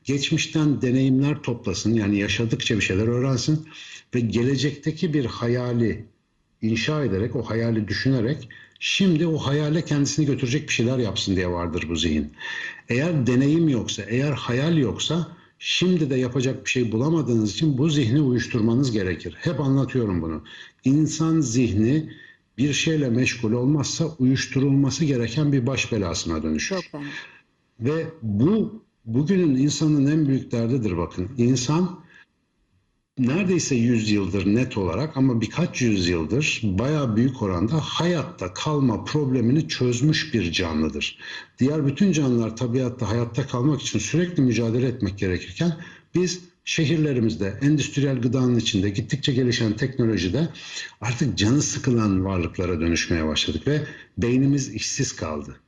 [0.04, 3.68] Geçmişten deneyimler toplasın yani yaşadıkça bir şeyler öğrensin
[4.14, 6.04] ve gelecekteki bir hayali
[6.62, 11.86] inşa ederek, o hayali düşünerek şimdi o hayale kendisini götürecek bir şeyler yapsın diye vardır
[11.88, 12.32] bu zihin.
[12.88, 18.20] Eğer deneyim yoksa, eğer hayal yoksa şimdi de yapacak bir şey bulamadığınız için bu zihni
[18.20, 19.36] uyuşturmanız gerekir.
[19.38, 20.42] Hep anlatıyorum bunu.
[20.84, 22.12] İnsan zihni
[22.58, 26.76] bir şeyle meşgul olmazsa uyuşturulması gereken bir baş belasına dönüşür.
[26.92, 27.00] Çok.
[27.80, 31.28] Ve bu bugünün insanın en büyük derdidir bakın.
[31.36, 32.00] İnsan
[33.18, 40.34] neredeyse 100 yıldır net olarak ama birkaç yüzyıldır bayağı büyük oranda hayatta kalma problemini çözmüş
[40.34, 41.18] bir canlıdır.
[41.58, 45.76] Diğer bütün canlılar tabiatta hayatta kalmak için sürekli mücadele etmek gerekirken
[46.14, 50.48] biz şehirlerimizde, endüstriyel gıdanın içinde, gittikçe gelişen teknolojide
[51.00, 53.82] artık canı sıkılan varlıklara dönüşmeye başladık ve
[54.18, 55.60] beynimiz işsiz kaldı.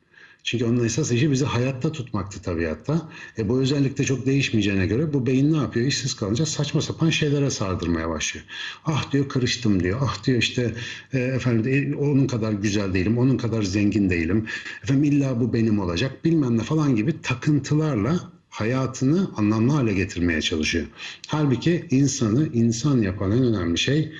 [0.44, 3.08] Çünkü onun esas işi bizi hayatta tutmaktı tabiatta.
[3.38, 5.86] E bu özellik de çok değişmeyeceğine göre bu beyin ne yapıyor?
[5.86, 8.46] İşsiz kalınca saçma sapan şeylere sardırmaya başlıyor.
[8.84, 9.98] Ah diyor kırıştım diyor.
[10.02, 10.74] Ah diyor işte
[11.12, 14.46] e, efendim e, onun kadar güzel değilim, onun kadar zengin değilim.
[14.82, 20.86] Efendim illa bu benim olacak bilmem ne falan gibi takıntılarla hayatını anlamlı hale getirmeye çalışıyor.
[21.26, 24.12] Halbuki insanı insan yapan en önemli şey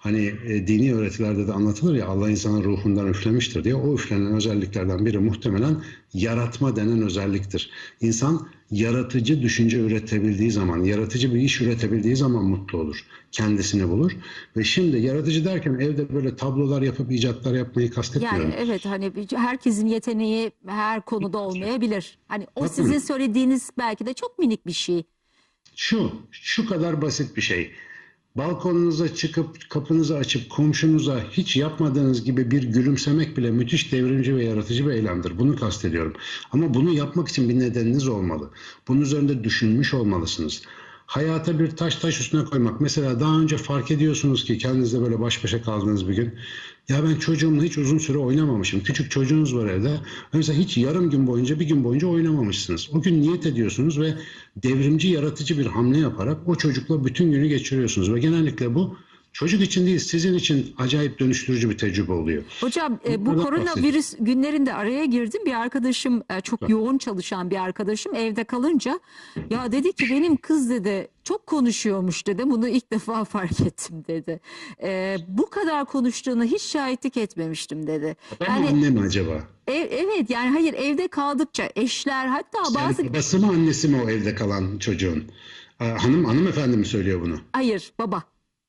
[0.00, 3.74] Hani e, dini öğretilerde de anlatılır ya Allah insanın ruhundan üflemiştir diye.
[3.74, 5.82] O üflenen özelliklerden biri muhtemelen
[6.14, 7.70] yaratma denen özelliktir.
[8.00, 13.04] İnsan yaratıcı düşünce üretebildiği zaman, yaratıcı bir iş üretebildiği zaman mutlu olur.
[13.32, 14.12] Kendisini bulur.
[14.56, 18.40] Ve şimdi yaratıcı derken evde böyle tablolar yapıp icatlar yapmayı kastetmiyorum.
[18.40, 22.18] Yani evet hani herkesin yeteneği her konuda olmayabilir.
[22.28, 22.74] Hani o Bakın.
[22.74, 25.02] sizin söylediğiniz belki de çok minik bir şey.
[25.76, 27.70] Şu, şu kadar basit bir şey.
[28.36, 34.86] Balkonunuza çıkıp kapınızı açıp komşunuza hiç yapmadığınız gibi bir gülümsemek bile müthiş devrimci ve yaratıcı
[34.86, 35.38] bir eylemdir.
[35.38, 36.14] Bunu kastediyorum.
[36.52, 38.50] Ama bunu yapmak için bir nedeniniz olmalı.
[38.88, 40.62] Bunun üzerinde düşünmüş olmalısınız.
[41.06, 42.80] Hayata bir taş taş üstüne koymak.
[42.80, 46.34] Mesela daha önce fark ediyorsunuz ki kendinizle böyle baş başa kaldığınız bir gün.
[46.90, 48.82] Ya ben çocuğumla hiç uzun süre oynamamışım.
[48.82, 50.00] Küçük çocuğunuz var evde.
[50.32, 52.88] Mesela hiç yarım gün boyunca bir gün boyunca oynamamışsınız.
[52.92, 54.14] O gün niyet ediyorsunuz ve
[54.56, 58.14] devrimci yaratıcı bir hamle yaparak o çocukla bütün günü geçiriyorsunuz.
[58.14, 58.96] Ve genellikle bu
[59.32, 62.42] çocuk için değil sizin için acayip dönüştürücü bir tecrübe oluyor.
[62.60, 65.40] Hocam e, bu koronavirüs günlerinde araya girdim.
[65.46, 69.00] Bir arkadaşım e, çok yoğun çalışan bir arkadaşım evde kalınca
[69.50, 72.50] ya dedi ki benim kız dedi çok konuşuyormuş dedi.
[72.50, 74.40] Bunu ilk defa fark ettim dedi.
[74.82, 78.16] E, bu kadar konuştuğunu hiç şahitlik etmemiştim dedi.
[78.40, 79.32] Ben Yani anne mi acaba?
[79.66, 84.10] ev, evet yani hayır evde kaldıkça eşler hatta bazı Yani babası mı annesi mi o
[84.10, 85.24] evde kalan çocuğun?
[85.78, 87.38] Hanım hanımefendi mi söylüyor bunu?
[87.52, 88.22] hayır baba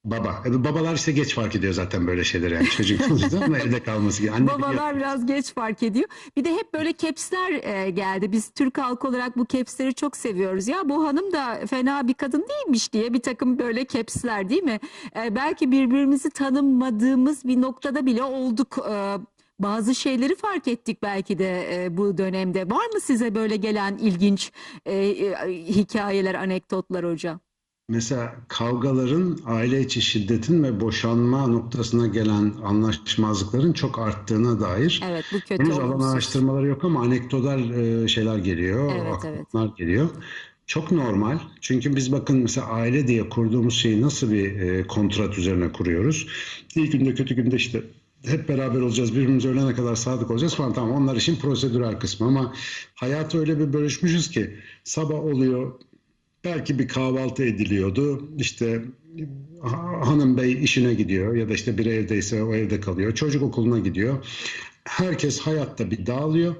[0.06, 0.44] Baba.
[0.46, 4.22] E, babalar işte geç fark ediyor zaten böyle şeyleri yani çocuk konuştu ama evde kalması
[4.22, 4.32] gibi.
[4.32, 6.10] Anne Babalar biraz geç fark ediyor.
[6.38, 8.32] Bir de hep böyle kepsler e, geldi.
[8.32, 10.68] Biz Türk halkı olarak bu kepsleri çok seviyoruz.
[10.68, 14.80] Ya bu hanım da fena bir kadın değilmiş diye bir takım böyle kepsler değil mi?
[15.16, 18.78] E, belki birbirimizi tanımadığımız bir noktada bile olduk.
[18.92, 19.18] E,
[19.60, 22.70] bazı şeyleri fark ettik belki de e, bu dönemde.
[22.70, 24.52] Var mı size böyle gelen ilginç
[24.86, 27.40] e, e, hikayeler, anekdotlar hocam?
[27.92, 35.40] Mesela kavgaların, aile içi şiddetin ve boşanma noktasına gelen anlaşmazlıkların çok arttığına dair Evet bu
[35.40, 40.10] kötü henüz alan araştırmaları yok ama anekdotal e, şeyler geliyor, Evet, aklımlar geliyor.
[40.68, 41.40] Çok normal.
[41.62, 46.28] Çünkü biz bakın mesela aile diye kurduğumuz şeyi nasıl bir e, kontrat üzerine kuruyoruz.
[46.76, 47.84] İyi günde kötü günde işte
[48.26, 52.54] hep beraber olacağız, birbirimize ölene kadar sadık olacağız falan tamam onlar işin prosedürel kısmı ama
[52.96, 55.72] hayatı öyle bir bölüşmüşüz ki sabah oluyor,
[56.44, 58.30] Belki bir kahvaltı ediliyordu.
[58.38, 58.82] İşte
[59.62, 63.16] ha- hanım bey işine gidiyor ya da işte biri evdeyse o evde kalıyor.
[63.16, 64.26] Çocuk okuluna gidiyor.
[64.84, 66.56] Herkes hayatta bir dağılıyor.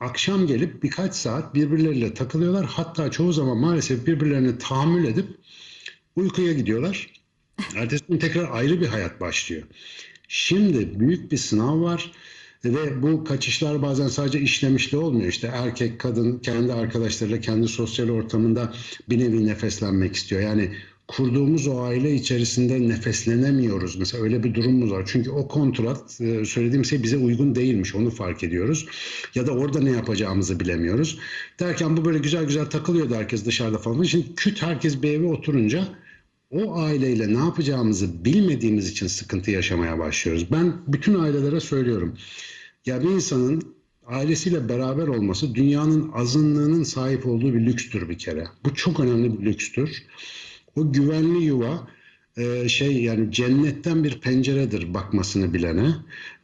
[0.00, 2.64] Akşam gelip birkaç saat birbirleriyle takılıyorlar.
[2.66, 5.26] Hatta çoğu zaman maalesef birbirlerine tahammül edip
[6.16, 7.10] uykuya gidiyorlar.
[7.76, 9.62] Ertesi gün tekrar ayrı bir hayat başlıyor.
[10.28, 12.12] Şimdi büyük bir sınav var
[12.64, 15.28] ve bu kaçışlar bazen sadece işlemişte olmuyor.
[15.28, 18.72] İşte erkek, kadın kendi arkadaşlarıyla, kendi sosyal ortamında
[19.08, 20.42] bir nevi nefeslenmek istiyor.
[20.42, 20.70] Yani
[21.08, 23.96] kurduğumuz o aile içerisinde nefeslenemiyoruz.
[23.96, 25.02] Mesela öyle bir durumumuz var.
[25.06, 27.94] Çünkü o kontrat e, söylediğim şey bize uygun değilmiş.
[27.94, 28.86] Onu fark ediyoruz.
[29.34, 31.18] Ya da orada ne yapacağımızı bilemiyoruz.
[31.60, 34.02] Derken bu böyle güzel güzel takılıyordu herkes dışarıda falan.
[34.02, 35.88] Şimdi küt herkes bir eve oturunca
[36.50, 40.46] o aileyle ne yapacağımızı bilmediğimiz için sıkıntı yaşamaya başlıyoruz.
[40.52, 42.18] Ben bütün ailelere söylüyorum.
[42.86, 43.76] Ya bir insanın
[44.06, 48.46] ailesiyle beraber olması dünyanın azınlığının sahip olduğu bir lükstür bir kere.
[48.64, 50.02] Bu çok önemli bir lükstür.
[50.76, 51.88] O güvenli yuva
[52.36, 55.94] e, şey yani cennetten bir penceredir bakmasını bilene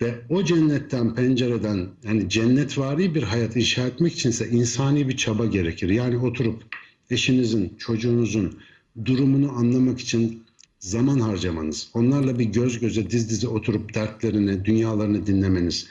[0.03, 5.89] ve o cennetten pencereden yani cennetvari bir hayat inşa etmek içinse insani bir çaba gerekir.
[5.89, 6.63] Yani oturup
[7.11, 8.59] eşinizin, çocuğunuzun
[9.05, 10.43] durumunu anlamak için
[10.79, 15.87] zaman harcamanız, onlarla bir göz göze diz dize oturup dertlerini, dünyalarını dinlemeniz,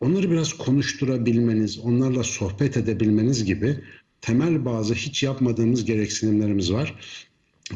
[0.00, 3.80] onları biraz konuşturabilmeniz, onlarla sohbet edebilmeniz gibi
[4.20, 6.98] temel bazı hiç yapmadığımız gereksinimlerimiz var.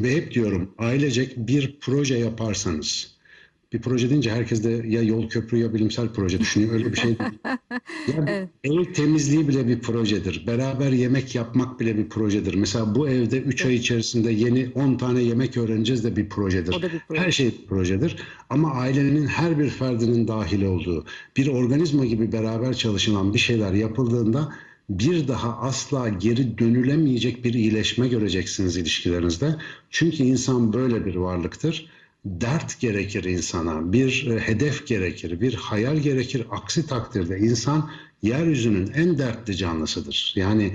[0.00, 3.17] Ve hep diyorum ailecek bir proje yaparsanız,
[3.72, 6.72] bir proje deyince herkes de ya yol köprü ya bilimsel proje düşünüyor.
[6.72, 7.30] Öyle bir şey değil.
[8.16, 10.46] Ya ev temizliği bile bir projedir.
[10.46, 12.54] Beraber yemek yapmak bile bir projedir.
[12.54, 16.74] Mesela bu evde 3 ay içerisinde yeni 10 tane yemek öğreneceğiz de bir projedir.
[16.74, 17.20] O da bir proje.
[17.20, 18.16] Her şey bir projedir.
[18.50, 21.04] Ama ailenin her bir ferdinin dahil olduğu,
[21.36, 24.52] bir organizma gibi beraber çalışılan bir şeyler yapıldığında
[24.90, 29.56] bir daha asla geri dönülemeyecek bir iyileşme göreceksiniz ilişkilerinizde.
[29.90, 31.90] Çünkü insan böyle bir varlıktır.
[32.24, 36.46] Dert gerekir insana, bir e, hedef gerekir, bir hayal gerekir.
[36.50, 37.90] Aksi takdirde insan
[38.22, 40.32] yeryüzünün en dertli canlısıdır.
[40.36, 40.72] Yani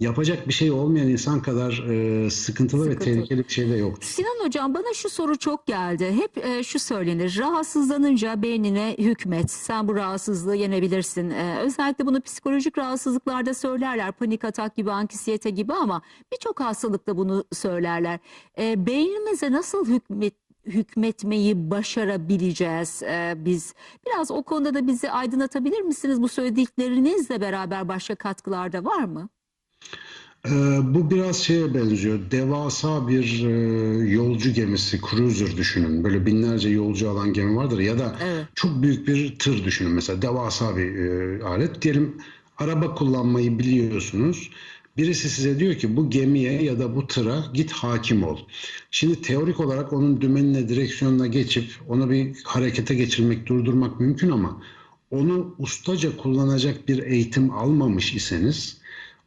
[0.00, 3.04] yapacak bir şey olmayan insan kadar e, sıkıntılı ve Sıkıntı.
[3.04, 4.06] tehlikeli bir şey de yoktur.
[4.06, 6.12] Sinan hocam bana şu soru çok geldi.
[6.12, 7.38] Hep e, şu söylenir.
[7.38, 9.50] Rahatsızlanınca beynine hükmet.
[9.50, 11.30] Sen bu rahatsızlığı yenebilirsin.
[11.30, 14.12] E, özellikle bunu psikolojik rahatsızlıklarda söylerler.
[14.12, 16.02] Panik atak gibi, anksiyete gibi ama
[16.32, 18.18] birçok hastalıkta bunu söylerler.
[18.58, 20.34] E, beynimize nasıl hükmet
[20.66, 23.74] hükmetmeyi başarabileceğiz e, biz.
[24.06, 26.22] Biraz o konuda da bizi aydınlatabilir misiniz?
[26.22, 29.28] Bu söylediklerinizle beraber başka katkılar da var mı?
[30.46, 30.50] Ee,
[30.82, 32.18] bu biraz şeye benziyor.
[32.30, 33.50] Devasa bir e,
[34.10, 36.04] yolcu gemisi, cruiser düşünün.
[36.04, 38.46] Böyle binlerce yolcu alan gemi vardır ya da Evet.
[38.54, 40.22] çok büyük bir tır düşünün mesela.
[40.22, 41.82] Devasa bir e, alet.
[41.82, 42.16] Diyelim
[42.58, 44.50] araba kullanmayı biliyorsunuz.
[44.96, 48.38] Birisi size diyor ki bu gemiye ya da bu tıra git hakim ol.
[48.90, 54.62] Şimdi teorik olarak onun dümenine, direksiyonuna geçip onu bir harekete geçirmek, durdurmak mümkün ama
[55.10, 58.78] onu ustaca kullanacak bir eğitim almamış iseniz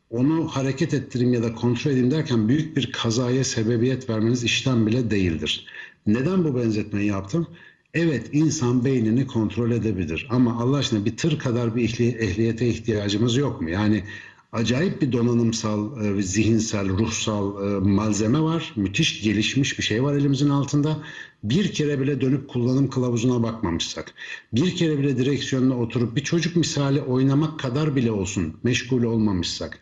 [0.09, 5.11] onu hareket ettireyim ya da kontrol edeyim derken büyük bir kazaya sebebiyet vermeniz işten bile
[5.11, 5.65] değildir.
[6.07, 7.47] Neden bu benzetmeyi yaptım?
[7.93, 13.37] Evet insan beynini kontrol edebilir ama Allah aşkına bir tır kadar bir ehli- ehliyete ihtiyacımız
[13.37, 13.69] yok mu?
[13.69, 14.03] Yani
[14.51, 18.73] acayip bir donanımsal, e, zihinsel, ruhsal e, malzeme var.
[18.75, 21.03] Müthiş gelişmiş bir şey var elimizin altında.
[21.43, 24.13] Bir kere bile dönüp kullanım kılavuzuna bakmamışsak,
[24.53, 29.79] bir kere bile direksiyonuna oturup bir çocuk misali oynamak kadar bile olsun meşgul olmamışsak,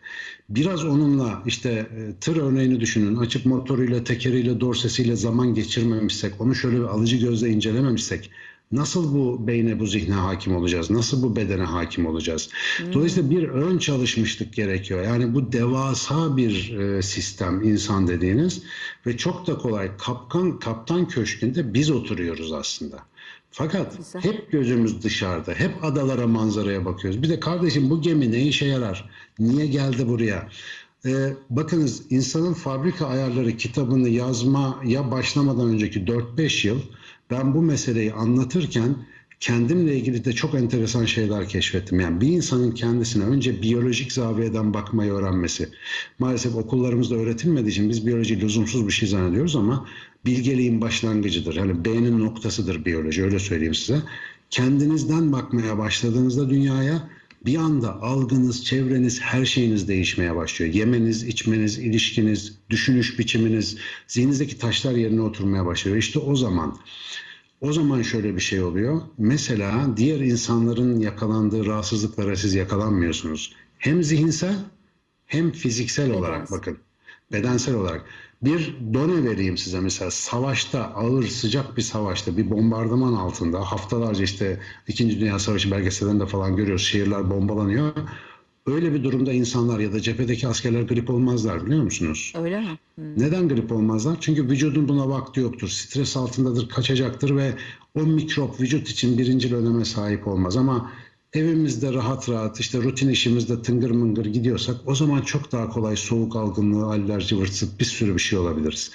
[0.48, 6.76] biraz onunla işte e, tır örneğini düşünün, açıp motoruyla, tekeriyle, dorsesiyle zaman geçirmemişsek, onu şöyle
[6.76, 8.30] bir alıcı gözle incelememişsek,
[8.72, 10.90] Nasıl bu beyne, bu zihne hakim olacağız?
[10.90, 12.48] Nasıl bu bedene hakim olacağız?
[12.92, 15.04] Dolayısıyla bir ön çalışmışlık gerekiyor.
[15.04, 18.62] Yani bu devasa bir e, sistem insan dediğiniz
[19.06, 19.90] ve çok da kolay.
[19.98, 22.98] Kapkan Kaptan Köşkü'nde biz oturuyoruz aslında.
[23.50, 24.22] Fakat Güzel.
[24.22, 25.52] hep gözümüz dışarıda.
[25.52, 27.22] Hep adalara, manzaraya bakıyoruz.
[27.22, 29.10] Bir de kardeşim bu gemi ne işe yarar?
[29.38, 30.48] Niye geldi buraya?
[31.06, 36.80] Ee, bakınız insanın fabrika ayarları kitabını yazmaya başlamadan önceki 4-5 yıl
[37.30, 38.96] ben bu meseleyi anlatırken
[39.40, 42.00] kendimle ilgili de çok enteresan şeyler keşfettim.
[42.00, 45.68] Yani bir insanın kendisine önce biyolojik zaviyeden bakmayı öğrenmesi.
[46.18, 49.86] Maalesef okullarımızda öğretilmediği için biz biyoloji lüzumsuz bir şey zannediyoruz ama
[50.26, 51.54] bilgeliğin başlangıcıdır.
[51.54, 54.02] Yani beynin noktasıdır biyoloji öyle söyleyeyim size.
[54.50, 57.08] Kendinizden bakmaya başladığınızda dünyaya
[57.46, 60.74] bir anda algınız, çevreniz, her şeyiniz değişmeye başlıyor.
[60.74, 63.76] Yemeniz, içmeniz, ilişkiniz, düşünüş biçiminiz,
[64.06, 65.96] zihninizdeki taşlar yerine oturmaya başlıyor.
[65.96, 66.78] İşte o zaman
[67.60, 69.02] o zaman şöyle bir şey oluyor.
[69.18, 73.54] Mesela diğer insanların yakalandığı rahatsızlıklara siz yakalanmıyorsunuz.
[73.78, 74.56] Hem zihinsel
[75.26, 76.78] hem fiziksel olarak bakın.
[77.32, 78.04] bedensel olarak.
[78.42, 84.60] Bir done vereyim size mesela savaşta ağır sıcak bir savaşta bir bombardıman altında haftalarca işte
[84.88, 85.20] 2.
[85.20, 87.92] Dünya Savaşı belgesellerinde falan görüyoruz şehirler bombalanıyor.
[88.66, 92.32] Öyle bir durumda insanlar ya da cephedeki askerler grip olmazlar biliyor musunuz?
[92.42, 92.78] Öyle mi?
[93.16, 94.16] Neden grip olmazlar?
[94.20, 95.68] Çünkü vücudun buna vakti yoktur.
[95.68, 97.54] Stres altındadır, kaçacaktır ve
[97.94, 100.56] o mikrop vücut için birincil öneme sahip olmaz.
[100.56, 100.90] Ama
[101.36, 106.36] evimizde rahat rahat işte rutin işimizde tıngır mıngır gidiyorsak o zaman çok daha kolay soğuk
[106.36, 108.90] algınlığı, alerji, vırt bir sürü bir şey olabiliriz.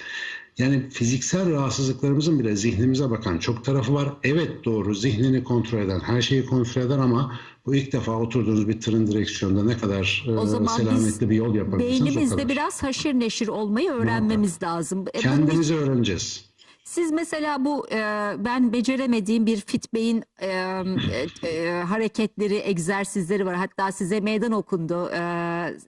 [0.58, 4.12] Yani fiziksel rahatsızlıklarımızın bile zihnimize bakan çok tarafı var.
[4.22, 8.80] Evet doğru zihnini kontrol eden her şeyi kontrol eder ama bu ilk defa oturduğunuz bir
[8.80, 12.48] tırın direksiyonda ne kadar O e, selametli bir yol yapabilirsiniz o Beynimizde kadar.
[12.48, 15.00] biraz haşır neşir olmayı öğrenmemiz lazım.
[15.00, 16.51] E, bunun Kendimizi öğreneceğiz.
[16.84, 17.96] Siz mesela bu e,
[18.38, 20.46] ben beceremediğim bir fit beyin e,
[21.42, 23.54] e, e, hareketleri, egzersizleri var.
[23.54, 25.20] Hatta size meydan okundu e,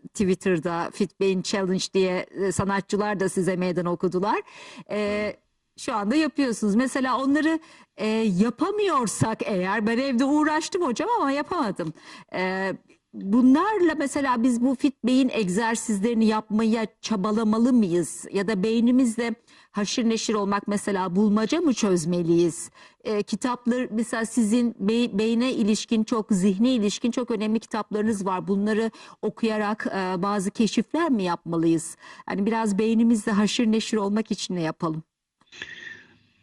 [0.08, 4.42] Twitter'da Fit Beyin Challenge diye e, sanatçılar da size meydan okudular.
[4.90, 5.32] E,
[5.78, 6.74] şu anda yapıyorsunuz.
[6.74, 7.60] Mesela onları
[7.96, 8.06] e,
[8.38, 11.92] yapamıyorsak eğer ben evde uğraştım hocam ama yapamadım.
[12.34, 12.72] E,
[13.14, 18.26] bunlarla mesela biz bu fit beyin egzersizlerini yapmaya çabalamalı mıyız?
[18.32, 19.34] Ya da beynimizle
[19.72, 22.70] haşır neşir olmak mesela bulmaca mı çözmeliyiz?
[23.04, 28.48] E, kitaplar mesela sizin be- beyne ilişkin çok zihne ilişkin çok önemli kitaplarınız var.
[28.48, 28.90] Bunları
[29.22, 31.96] okuyarak e, bazı keşifler mi yapmalıyız?
[32.26, 35.02] Hani biraz beynimizle haşır neşir olmak için ne yapalım?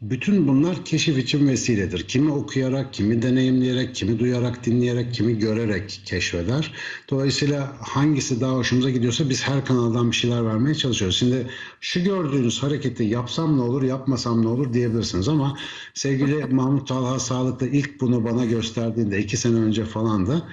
[0.02, 2.08] Bütün bunlar keşif için vesiledir.
[2.08, 6.74] Kimi okuyarak, kimi deneyimleyerek, kimi duyarak, dinleyerek, kimi görerek keşfeder.
[7.10, 11.18] Dolayısıyla hangisi daha hoşumuza gidiyorsa biz her kanaldan bir şeyler vermeye çalışıyoruz.
[11.18, 11.48] Şimdi
[11.82, 15.58] şu gördüğünüz hareketi yapsam ne olur, yapmasam ne olur diyebilirsiniz ama
[15.94, 20.48] sevgili Mahmut Talha Sağlık'ta ilk bunu bana gösterdiğinde iki sene önce falan da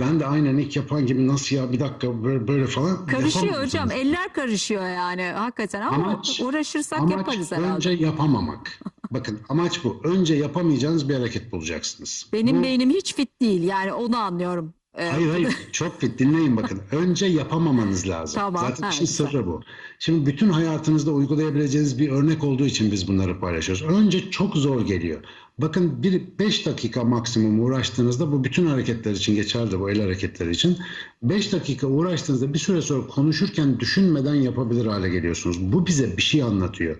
[0.00, 3.90] ben de aynen ilk yapan gibi nasıl ya bir dakika böyle, böyle falan Karışıyor hocam
[3.90, 7.72] eller karışıyor yani hakikaten ama Amaç- uğraşırsak Amaç yaparız herhalde.
[7.74, 8.80] önce yapamamak.
[9.10, 10.00] Bakın amaç bu.
[10.04, 12.26] Önce yapamayacağınız bir hareket bulacaksınız.
[12.32, 14.74] Benim Bu- beynim hiç fit değil yani onu anlıyorum.
[14.98, 16.80] Ee, Hayır hayır çok fit dinleyin bakın.
[16.92, 18.40] Önce yapamamanız lazım.
[18.40, 19.62] Tamam, Zaten ha, işin sırrı bu.
[19.98, 23.84] Şimdi bütün hayatınızda uygulayabileceğiniz bir örnek olduğu için biz bunları paylaşıyoruz.
[23.84, 25.20] Önce çok zor geliyor.
[25.58, 30.78] Bakın bir 5 dakika maksimum uğraştığınızda bu bütün hareketler için geçerli bu el hareketleri için.
[31.22, 35.72] 5 dakika uğraştığınızda bir süre sonra konuşurken düşünmeden yapabilir hale geliyorsunuz.
[35.72, 36.96] Bu bize bir şey anlatıyor.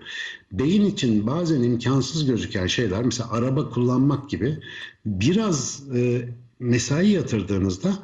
[0.51, 4.57] Beyin için bazen imkansız gözüken şeyler mesela araba kullanmak gibi
[5.05, 6.29] biraz e,
[6.59, 7.99] mesai yatırdığınızda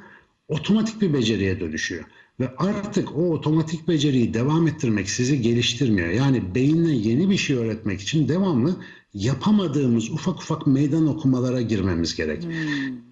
[0.48, 2.04] otomatik bir beceriye dönüşüyor.
[2.40, 6.10] Ve artık o otomatik beceriyi devam ettirmek sizi geliştirmiyor.
[6.10, 8.76] Yani beyinle yeni bir şey öğretmek için devamlı
[9.14, 12.48] yapamadığımız ufak ufak meydan okumalara girmemiz gerek.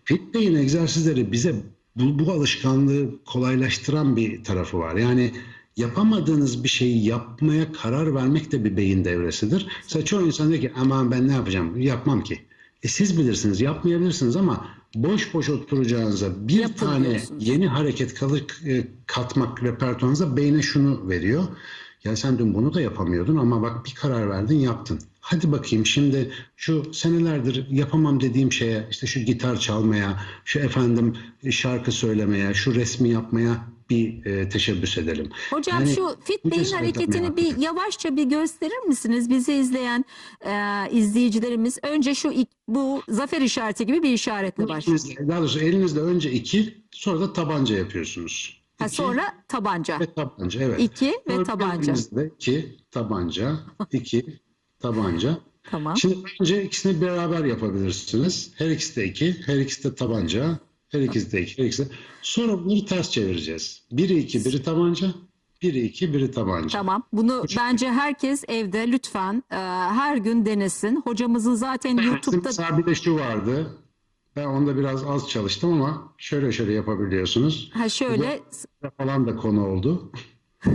[0.03, 1.55] Fit beyin egzersizleri bize
[1.95, 4.95] bu, bu alışkanlığı kolaylaştıran bir tarafı var.
[4.95, 5.31] Yani
[5.77, 9.67] yapamadığınız bir şeyi yapmaya karar vermek de bir beyin devresidir.
[9.83, 12.39] Mesela çoğu insan diyor ki aman ben ne yapacağım yapmam ki.
[12.83, 17.47] E siz bilirsiniz yapmayabilirsiniz ama boş boş oturacağınıza bir Yapın tane diyorsunuz.
[17.47, 21.43] yeni hareket kalık, e, katmak repertuarınıza beyne şunu veriyor.
[22.03, 24.99] Ya sen dün bunu da yapamıyordun ama bak bir karar verdin yaptın.
[25.19, 31.13] Hadi bakayım şimdi şu senelerdir yapamam dediğim şeye işte şu gitar çalmaya, şu efendim
[31.51, 35.29] şarkı söylemeye, şu resmi yapmaya bir e, teşebbüs edelim.
[35.49, 39.29] Hocam Yani şu fit beyin hareketini bir yavaşça bir gösterir misiniz?
[39.29, 40.05] Bizi izleyen
[40.45, 40.51] e,
[40.91, 42.31] izleyicilerimiz önce şu
[42.67, 44.99] bu zafer işareti gibi bir işaretle başlıyor.
[45.27, 48.61] Daha doğrusu elinizle önce iki sonra da tabanca yapıyorsunuz.
[48.79, 49.99] Ha, İki sonra tabanca.
[49.99, 50.79] ve tabanca evet.
[50.79, 51.91] İki ve Sonra tabanca.
[51.91, 53.59] elinizle iki tabanca,
[53.91, 54.25] iki
[54.79, 55.37] tabanca.
[55.71, 55.97] Tamam.
[55.97, 58.51] Şimdi önce ikisini beraber yapabilirsiniz.
[58.55, 60.59] Her ikisi de iki, her ikisi de tabanca,
[60.91, 61.87] her ikisi de iki, her ikisi.
[62.21, 63.83] Sonra bunları ters çevireceğiz.
[63.91, 65.07] Biri iki, biri tabanca,
[65.61, 66.79] biri iki, biri tabanca.
[66.79, 67.03] Tamam.
[67.13, 71.01] Bunu bence herkes evde lütfen e, her gün denesin.
[71.03, 73.77] Hocamızın zaten Bizim YouTube'da mesela bir de şu vardı.
[74.35, 77.71] Ben onda biraz az çalıştım ama şöyle şöyle yapabiliyorsunuz.
[77.73, 78.39] ha şöyle
[78.97, 80.11] Falan da konu oldu.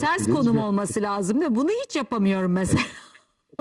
[0.00, 1.54] Ters konum olması lazım mi?
[1.54, 2.84] Bunu hiç yapamıyorum mesela.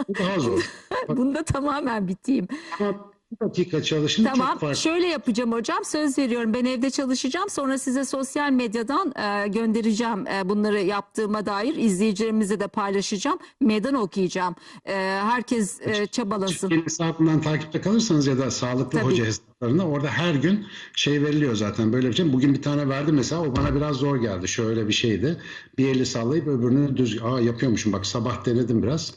[0.10, 0.70] Bu daha zor.
[1.10, 2.48] Bunda tamamen biteyim.
[2.80, 4.48] Ama dakika çalışın Tamam.
[4.48, 4.76] çok farklı.
[4.76, 5.86] Şöyle yapacağım hocam.
[5.86, 6.54] Söz veriyorum.
[6.54, 7.50] Ben evde çalışacağım.
[7.50, 11.76] Sonra size sosyal medyadan e, göndereceğim e, bunları yaptığıma dair.
[11.76, 13.40] izleyicilerimizle de paylaşacağım.
[13.62, 14.56] Meydan okuyacağım.
[14.86, 16.70] E, herkes e, çabalasın.
[16.70, 19.12] Benim hesabımdan takipte kalırsanız ya da sağlıklı Tabii.
[19.12, 20.66] hoca hesaplarında orada her gün
[20.96, 22.34] şey veriliyor zaten böyle bir şey.
[22.34, 24.48] Bugün bir tane verdim mesela o bana biraz zor geldi.
[24.48, 25.38] Şöyle bir şeydi.
[25.78, 29.14] Bir eli sallayıp öbürünü düz aa yapıyormuşum bak sabah denedim biraz.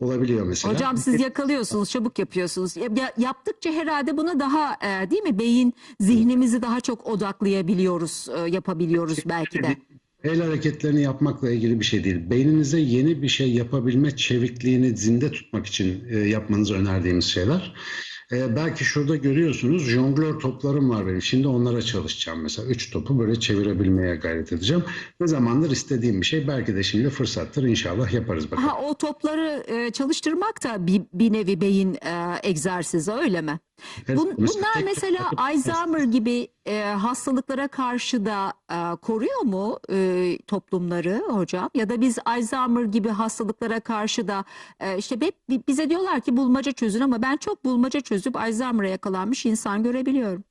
[0.00, 0.74] Olabiliyor mesela.
[0.74, 2.76] Hocam siz yakalıyorsunuz, çabuk yapıyorsunuz.
[2.76, 5.38] Ya- ya- yaptıkça herhalde buna daha e, değil mi?
[5.38, 9.76] Beyin zihnimizi daha çok odaklayabiliyoruz, e, yapabiliyoruz belki de.
[10.24, 12.30] El hareketlerini yapmakla ilgili bir şey değil.
[12.30, 17.74] Beyninize yeni bir şey yapabilme çevikliğini zinde tutmak için e, yapmanızı önerdiğimiz şeyler.
[18.32, 21.22] E, belki şurada görüyorsunuz jonglör toplarım var benim.
[21.22, 22.68] Şimdi onlara çalışacağım mesela.
[22.68, 24.84] Üç topu böyle çevirebilmeye gayret edeceğim.
[25.20, 26.48] Ne zamandır istediğim bir şey.
[26.48, 27.64] Belki de şimdi fırsattır.
[27.64, 28.68] İnşallah yaparız bakalım.
[28.68, 33.58] Ha, o topları e, çalıştırmak da bir, bir nevi beyin e, egzersizi öyle mi?
[34.08, 41.70] Bun- bunlar mesela Alzheimer gibi e, hastalıklara karşı da e, koruyor mu e, toplumları hocam?
[41.74, 44.44] Ya da biz Alzheimer gibi hastalıklara karşı da
[44.80, 48.88] e, işte hep bi- bize diyorlar ki bulmaca çözün ama ben çok bulmaca çözüp Alzheimer'a
[48.88, 50.44] yakalanmış insan görebiliyorum.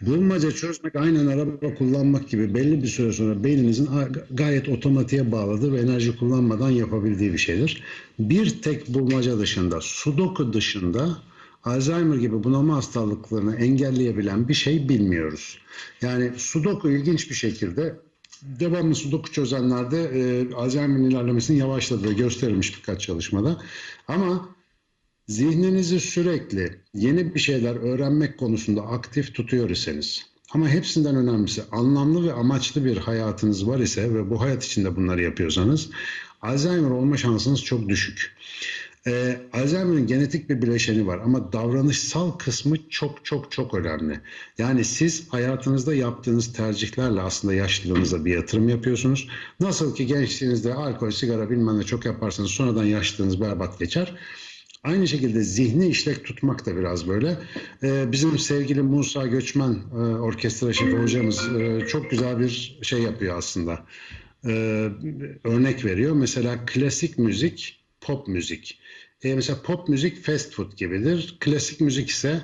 [0.00, 3.88] Bulmaca çözmek aynen araba kullanmak gibi belli bir süre sonra beyninizin
[4.30, 7.82] gayet otomatiğe bağladığı ve enerji kullanmadan yapabildiği bir şeydir.
[8.18, 11.08] Bir tek bulmaca dışında, sudoku dışında
[11.64, 15.58] Alzheimer gibi bunama hastalıklarını engelleyebilen bir şey bilmiyoruz.
[16.02, 18.00] Yani sudoku ilginç bir şekilde
[18.42, 23.62] devamlı sudoku çözenlerde e, Alzheimer'in ilerlemesinin yavaşladığı gösterilmiş birkaç çalışmada.
[24.08, 24.48] Ama
[25.30, 32.32] Zihninizi sürekli yeni bir şeyler öğrenmek konusunda aktif tutuyor iseniz ama hepsinden önemlisi anlamlı ve
[32.32, 35.90] amaçlı bir hayatınız var ise ve bu hayat içinde bunları yapıyorsanız
[36.42, 38.36] Alzheimer olma şansınız çok düşük.
[39.06, 44.20] Ee, Alzheimer'ın genetik bir bileşeni var ama davranışsal kısmı çok çok çok önemli.
[44.58, 49.28] Yani siz hayatınızda yaptığınız tercihlerle aslında yaşlılığınıza bir yatırım yapıyorsunuz.
[49.60, 54.16] Nasıl ki gençliğinizde alkol, sigara bilmem ne çok yaparsanız sonradan yaşlılığınız berbat geçer.
[54.84, 57.38] Aynı şekilde zihni işlek tutmak da biraz böyle.
[57.82, 63.38] Ee, bizim sevgili Musa Göçmen e, orkestra şefi hocamız e, çok güzel bir şey yapıyor
[63.38, 63.86] aslında.
[64.46, 64.88] Ee,
[65.44, 66.12] örnek veriyor.
[66.12, 68.78] Mesela klasik müzik, pop müzik.
[69.22, 71.36] Ee, mesela pop müzik fast food gibidir.
[71.40, 72.40] Klasik müzik ise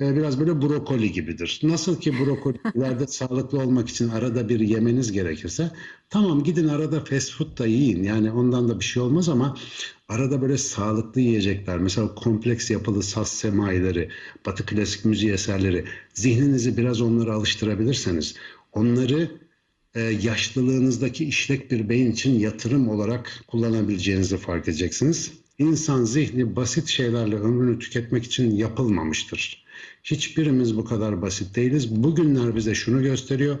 [0.00, 1.60] e, biraz böyle brokoli gibidir.
[1.62, 5.70] Nasıl ki brokolilerde sağlıklı olmak için arada bir yemeniz gerekirse
[6.10, 8.02] tamam gidin arada fast food da yiyin.
[8.02, 9.56] Yani ondan da bir şey olmaz ama
[10.08, 14.10] arada böyle sağlıklı yiyecekler mesela kompleks yapılı saz semaileri,
[14.46, 15.84] batı klasik müziği eserleri
[16.14, 18.34] zihninizi biraz onlara alıştırabilirseniz
[18.72, 19.30] onları
[19.94, 25.32] e, yaşlılığınızdaki işlek bir beyin için yatırım olarak kullanabileceğinizi fark edeceksiniz.
[25.58, 29.64] İnsan zihni basit şeylerle ömrünü tüketmek için yapılmamıştır.
[30.04, 32.02] Hiçbirimiz bu kadar basit değiliz.
[32.02, 33.58] Bugünler bize şunu gösteriyor.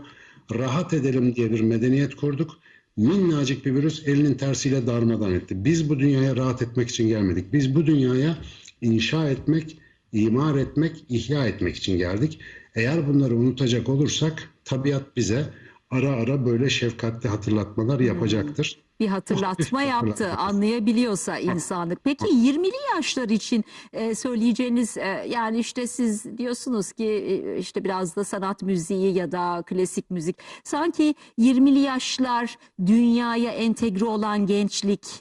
[0.54, 2.58] Rahat edelim diye bir medeniyet kurduk.
[2.96, 5.64] Minnacık bir virüs elinin tersiyle darmadan etti.
[5.64, 7.52] Biz bu dünyaya rahat etmek için gelmedik.
[7.52, 8.38] Biz bu dünyaya
[8.80, 9.78] inşa etmek,
[10.12, 12.38] imar etmek, ihya etmek için geldik.
[12.74, 15.44] Eğer bunları unutacak olursak tabiat bize
[15.90, 18.82] ara ara böyle şefkatli hatırlatmalar yapacaktır.
[19.00, 22.04] bir hatırlatma yaptı anlayabiliyorsa insanlık.
[22.04, 28.16] Peki 20'li yaşlar için e, söyleyeceğiniz e, yani işte siz diyorsunuz ki e, işte biraz
[28.16, 35.20] da sanat müziği ya da klasik müzik sanki 20'li yaşlar dünyaya entegre olan gençlik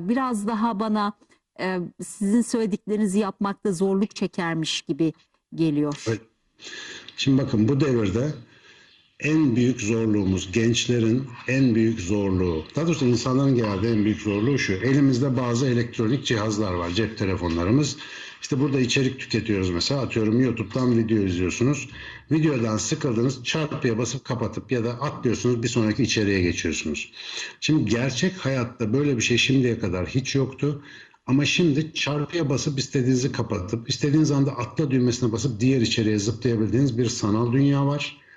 [0.00, 1.12] biraz daha bana
[2.04, 5.12] sizin söylediklerinizi yapmakta zorluk çekermiş gibi
[5.54, 6.04] geliyor.
[6.08, 6.20] Evet.
[7.16, 8.32] Şimdi bakın bu devirde
[9.20, 14.72] en büyük zorluğumuz, gençlerin en büyük zorluğu, daha doğrusu insanların genelde en büyük zorluğu şu.
[14.72, 17.96] Elimizde bazı elektronik cihazlar var, cep telefonlarımız.
[18.42, 20.00] İşte burada içerik tüketiyoruz mesela.
[20.00, 21.88] Atıyorum YouTube'dan video izliyorsunuz.
[22.30, 27.12] Videodan sıkıldınız, çarpıya basıp kapatıp ya da atlıyorsunuz bir sonraki içeriğe geçiyorsunuz.
[27.60, 30.82] Şimdi gerçek hayatta böyle bir şey şimdiye kadar hiç yoktu.
[31.26, 37.06] Ama şimdi çarpıya basıp istediğinizi kapatıp istediğiniz anda atla düğmesine basıp diğer içeriye zıplayabildiğiniz bir
[37.06, 38.27] sanal dünya var.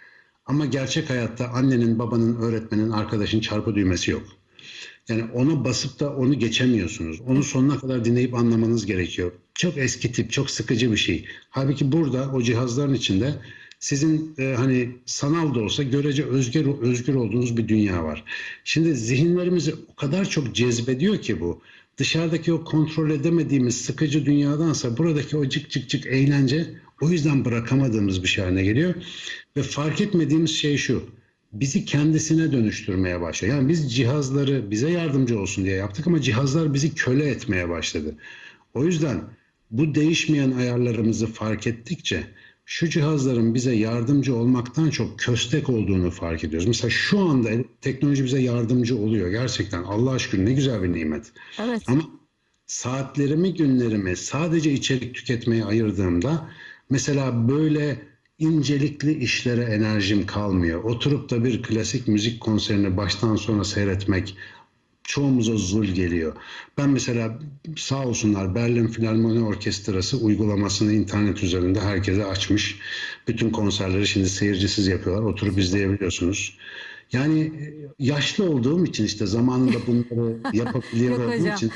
[0.45, 4.23] Ama gerçek hayatta annenin, babanın, öğretmenin, arkadaşın çarpı düğmesi yok.
[5.09, 7.21] Yani onu basıp da onu geçemiyorsunuz.
[7.21, 9.31] Onu sonuna kadar dinleyip anlamanız gerekiyor.
[9.55, 11.25] Çok eski tip, çok sıkıcı bir şey.
[11.49, 13.35] Halbuki burada o cihazların içinde
[13.79, 18.23] sizin e, hani sanal da olsa görece özgür özgür olduğunuz bir dünya var.
[18.63, 21.61] Şimdi zihinlerimizi o kadar çok cezbediyor ki bu.
[21.97, 26.67] Dışarıdaki o kontrol edemediğimiz sıkıcı dünyadansa buradaki o cık cık cık eğlence
[27.01, 28.95] o yüzden bırakamadığımız bir şey haline geliyor.
[29.58, 31.04] Ve fark etmediğimiz şey şu.
[31.54, 33.56] Bizi kendisine dönüştürmeye başlıyor.
[33.56, 38.16] Yani biz cihazları bize yardımcı olsun diye yaptık ama cihazlar bizi köle etmeye başladı.
[38.74, 39.22] O yüzden
[39.72, 42.24] bu değişmeyen ayarlarımızı fark ettikçe
[42.66, 46.68] şu cihazların bize yardımcı olmaktan çok köstek olduğunu fark ediyoruz.
[46.68, 47.49] Mesela şu anda
[47.82, 49.84] teknoloji bize yardımcı oluyor gerçekten.
[49.84, 51.32] Allah aşkına ne güzel bir nimet.
[51.60, 51.84] Evet.
[51.88, 52.02] Ama
[52.68, 56.49] saatlerimi, günlerimi sadece içerik tüketmeye ayırdığımda
[56.89, 58.11] mesela böyle
[58.41, 60.83] incelikli işlere enerjim kalmıyor.
[60.83, 64.35] Oturup da bir klasik müzik konserini baştan sona seyretmek
[65.03, 66.33] çoğumuza zul geliyor.
[66.77, 67.39] Ben mesela
[67.77, 72.79] sağ olsunlar Berlin Filarmoni Orkestrası uygulamasını internet üzerinde herkese açmış.
[73.27, 75.23] Bütün konserleri şimdi seyircisiz yapıyorlar.
[75.23, 76.57] Oturup izleyebiliyorsunuz.
[77.11, 81.71] Yani e, yaşlı olduğum için işte zamanında bunları yapabiliyor olduğum için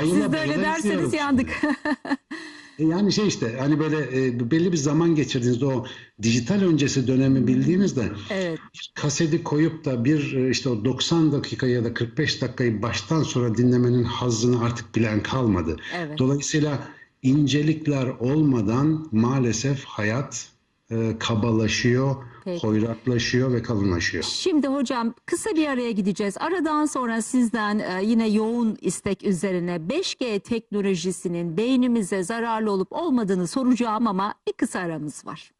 [0.00, 1.50] Siz de öyle derseniz yandık.
[2.78, 5.86] E, Yani şey işte hani böyle e, belli bir zaman geçirdiğinizde o
[6.22, 8.58] dijital öncesi dönemi bildiğinizde evet.
[8.94, 13.56] kaseti koyup da bir e, işte o 90 dakika ya da 45 dakikayı baştan sonra
[13.56, 15.76] dinlemenin hazzını artık bilen kalmadı.
[15.96, 16.18] Evet.
[16.18, 16.88] Dolayısıyla
[17.22, 20.48] incelikler olmadan maalesef hayat
[20.90, 22.16] e, kabalaşıyor,
[22.46, 22.66] Peki.
[22.66, 24.24] hoyratlaşıyor ve kalınlaşıyor.
[24.24, 26.36] Şimdi hocam kısa bir araya gideceğiz.
[26.40, 34.06] Aradan sonra sizden e, yine yoğun istek üzerine 5G teknolojisinin beynimize zararlı olup olmadığını soracağım
[34.06, 35.52] ama bir kısa aramız var.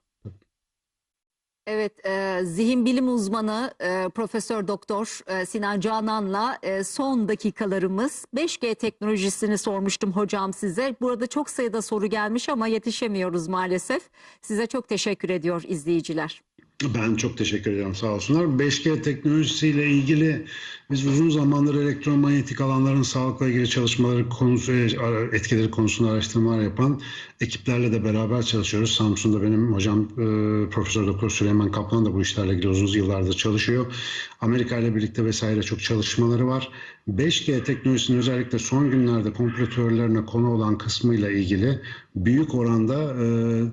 [1.66, 8.74] Evet, e, zihin bilim uzmanı e, Profesör Doktor e, Sinan Canan'la e, son dakikalarımız 5G
[8.74, 10.96] teknolojisini sormuştum hocam size.
[11.00, 14.02] Burada çok sayıda soru gelmiş ama yetişemiyoruz maalesef.
[14.42, 16.45] Size çok teşekkür ediyor izleyiciler.
[16.84, 18.44] Ben çok teşekkür ediyorum sağ olsunlar.
[18.44, 20.46] 5G teknolojisiyle ilgili
[20.90, 24.72] biz uzun zamandır elektromanyetik alanların sağlıkla ilgili çalışmaları konusu,
[25.32, 27.00] etkileri konusunda araştırmalar yapan
[27.40, 28.92] ekiplerle de beraber çalışıyoruz.
[28.92, 30.24] Samsun'da benim hocam e,
[30.70, 33.86] Profesör Doktor Süleyman Kaplan da bu işlerle ilgili uzun yıllardır çalışıyor.
[34.40, 36.68] Amerika ile birlikte vesaire çok çalışmaları var.
[37.08, 41.80] 5G teknolojisinin özellikle son günlerde komplo teorilerine konu olan kısmıyla ilgili
[42.16, 43.26] büyük oranda e,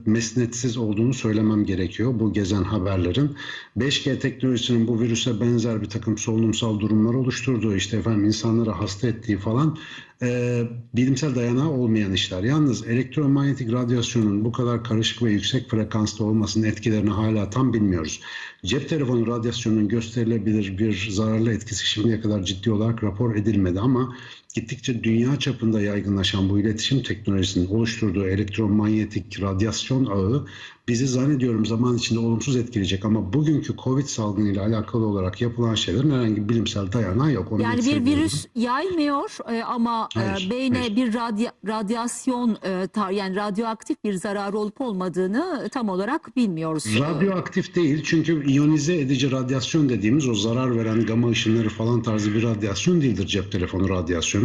[0.05, 3.36] mesnetsiz olduğunu söylemem gerekiyor bu gezen haberlerin.
[3.78, 9.38] 5G teknolojisinin bu virüse benzer bir takım solunumsal durumlar oluşturduğu, işte efendim insanları hasta ettiği
[9.38, 9.78] falan
[10.24, 10.61] e,
[10.93, 12.43] bilimsel dayanağı olmayan işler.
[12.43, 18.21] Yalnız elektromanyetik radyasyonun bu kadar karışık ve yüksek frekansta olmasının etkilerini hala tam bilmiyoruz.
[18.65, 24.15] Cep telefonu radyasyonunun gösterilebilir bir zararlı etkisi şimdiye kadar ciddi olarak rapor edilmedi ama
[24.53, 30.45] gittikçe dünya çapında yaygınlaşan bu iletişim teknolojisinin oluşturduğu elektromanyetik radyasyon ağı
[30.87, 36.35] bizi zannediyorum zaman içinde olumsuz etkileyecek ama bugünkü Covid salgınıyla alakalı olarak yapılan şeylerin herhangi
[36.43, 37.51] bir bilimsel dayanağı yok.
[37.51, 40.95] Onu Yani bir virüs yaymıyor e, ama e, Hayır, beyne hayır.
[40.95, 46.85] bir radya- radyasyon e, tar- yani radyoaktif bir zararı olup olmadığını tam olarak bilmiyoruz.
[46.99, 52.43] Radyoaktif değil çünkü iyonize edici radyasyon dediğimiz o zarar veren gama ışınları falan tarzı bir
[52.43, 54.42] radyasyon değildir cep telefonu radyasyonu.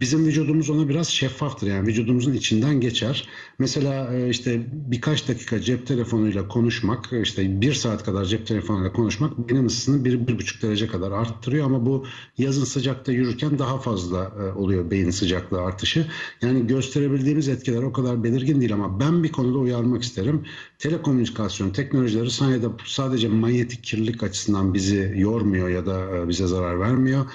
[0.00, 3.28] Bizim vücudumuz ona biraz şeffaftır yani vücudumuzun içinden geçer.
[3.58, 9.48] Mesela e, işte birkaç dakika cep telefonuyla konuşmak işte bir saat kadar cep telefonuyla konuşmak
[9.48, 12.06] benim ısısını bir, bir buçuk derece kadar arttırıyor ama bu
[12.38, 16.06] yazın sıcakta yürürken daha fazla e, oluyor beyin sıcaklığı artışı.
[16.42, 20.44] Yani gösterebildiğimiz etkiler o kadar belirgin değil ama ben bir konuda uyarmak isterim.
[20.78, 27.26] Telekomünikasyon teknolojileri sadece, sadece manyetik kirlilik açısından bizi yormuyor ya da e, bize zarar vermiyor.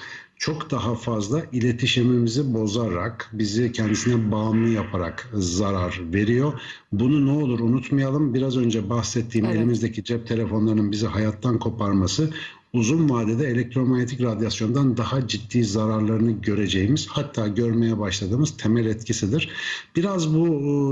[0.42, 6.60] Çok daha fazla iletişimimizi bozarak, bizi kendisine bağımlı yaparak zarar veriyor.
[6.92, 8.34] Bunu ne olur unutmayalım.
[8.34, 9.56] Biraz önce bahsettiğim Evet.
[9.56, 12.30] elimizdeki cep telefonlarının bizi hayattan koparması
[12.72, 19.48] uzun vadede elektromanyetik radyasyondan daha ciddi zararlarını göreceğimiz hatta görmeye başladığımız temel etkisidir.
[19.96, 20.46] Biraz bu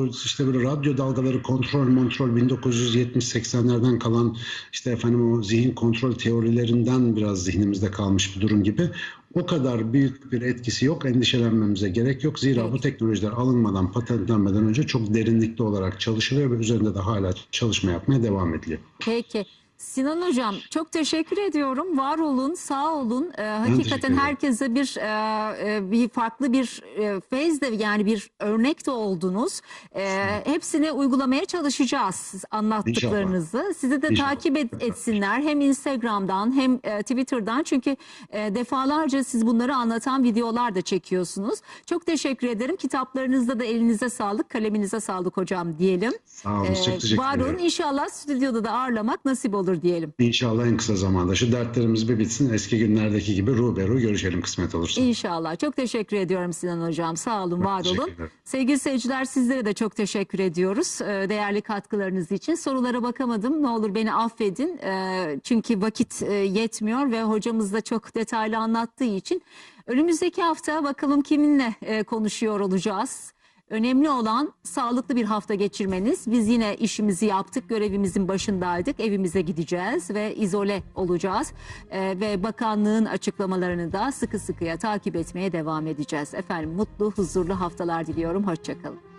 [0.07, 4.37] e, işte böyle radyo dalgaları kontrol kontrol 1970-80'lerden kalan
[4.73, 8.91] işte efendim o zihin kontrol teorilerinden biraz zihnimizde kalmış bir durum gibi.
[9.35, 11.07] O kadar büyük bir etkisi yok.
[11.07, 12.39] Endişelenmemize gerek yok.
[12.39, 12.73] Zira Peki.
[12.73, 18.23] bu teknolojiler alınmadan, patentlenmeden önce çok derinlikli olarak çalışılıyor ve üzerinde de hala çalışma yapmaya
[18.23, 18.81] devam ediliyor.
[19.01, 19.47] Peki.
[19.85, 21.99] Sinan Hocam çok teşekkür ediyorum.
[21.99, 23.33] Var olun, sağ olun.
[23.39, 24.19] Ee, hakikaten ederim.
[24.19, 29.61] herkese bir e, e, bir farklı bir e, feyz de yani bir örnek de oldunuz.
[29.97, 33.75] E, hepsini uygulamaya çalışacağız siz anlattıklarınızı.
[33.77, 34.29] Sizi de İnşallah.
[34.29, 37.97] takip et- etsinler hem Instagram'dan hem e, Twitter'dan çünkü
[38.31, 41.59] e, defalarca siz bunları anlatan videolar da çekiyorsunuz.
[41.87, 42.77] Çok teşekkür ederim.
[42.77, 46.13] Kitaplarınızda da elinize sağlık, kaleminize sağlık hocam diyelim.
[46.27, 46.65] Sağ olun.
[46.65, 47.45] Ee, çok teşekkür var olun.
[47.45, 47.59] ederim.
[47.59, 50.13] İnşallah stüdyoda da ağırlamak nasip olur diyelim.
[50.19, 52.53] İnşallah en kısa zamanda şu dertlerimiz bir bitsin.
[52.53, 55.01] Eski günlerdeki gibi ruberu görüşelim kısmet olursa.
[55.01, 55.59] İnşallah.
[55.59, 57.17] Çok teşekkür ediyorum Sinan Hocam.
[57.17, 58.11] Sağ olun, var olun.
[58.45, 60.99] Sevgili seyirciler sizlere de çok teşekkür ediyoruz.
[61.03, 62.55] Ee, Değerli katkılarınız için.
[62.55, 63.63] Sorulara bakamadım.
[63.63, 64.79] Ne olur beni affedin.
[64.79, 69.43] Ee, Çünkü vakit e, yetmiyor ve hocamız da çok detaylı anlattığı için.
[69.87, 73.33] Önümüzdeki hafta bakalım kiminle e, konuşuyor olacağız.
[73.71, 76.25] Önemli olan sağlıklı bir hafta geçirmeniz.
[76.27, 79.01] Biz yine işimizi yaptık, görevimizin başındaydık.
[79.01, 81.53] Evimize gideceğiz ve izole olacağız.
[81.91, 86.35] Ee, ve bakanlığın açıklamalarını da sıkı sıkıya takip etmeye devam edeceğiz.
[86.35, 88.47] Efendim mutlu, huzurlu haftalar diliyorum.
[88.47, 89.10] Hoşçakalın.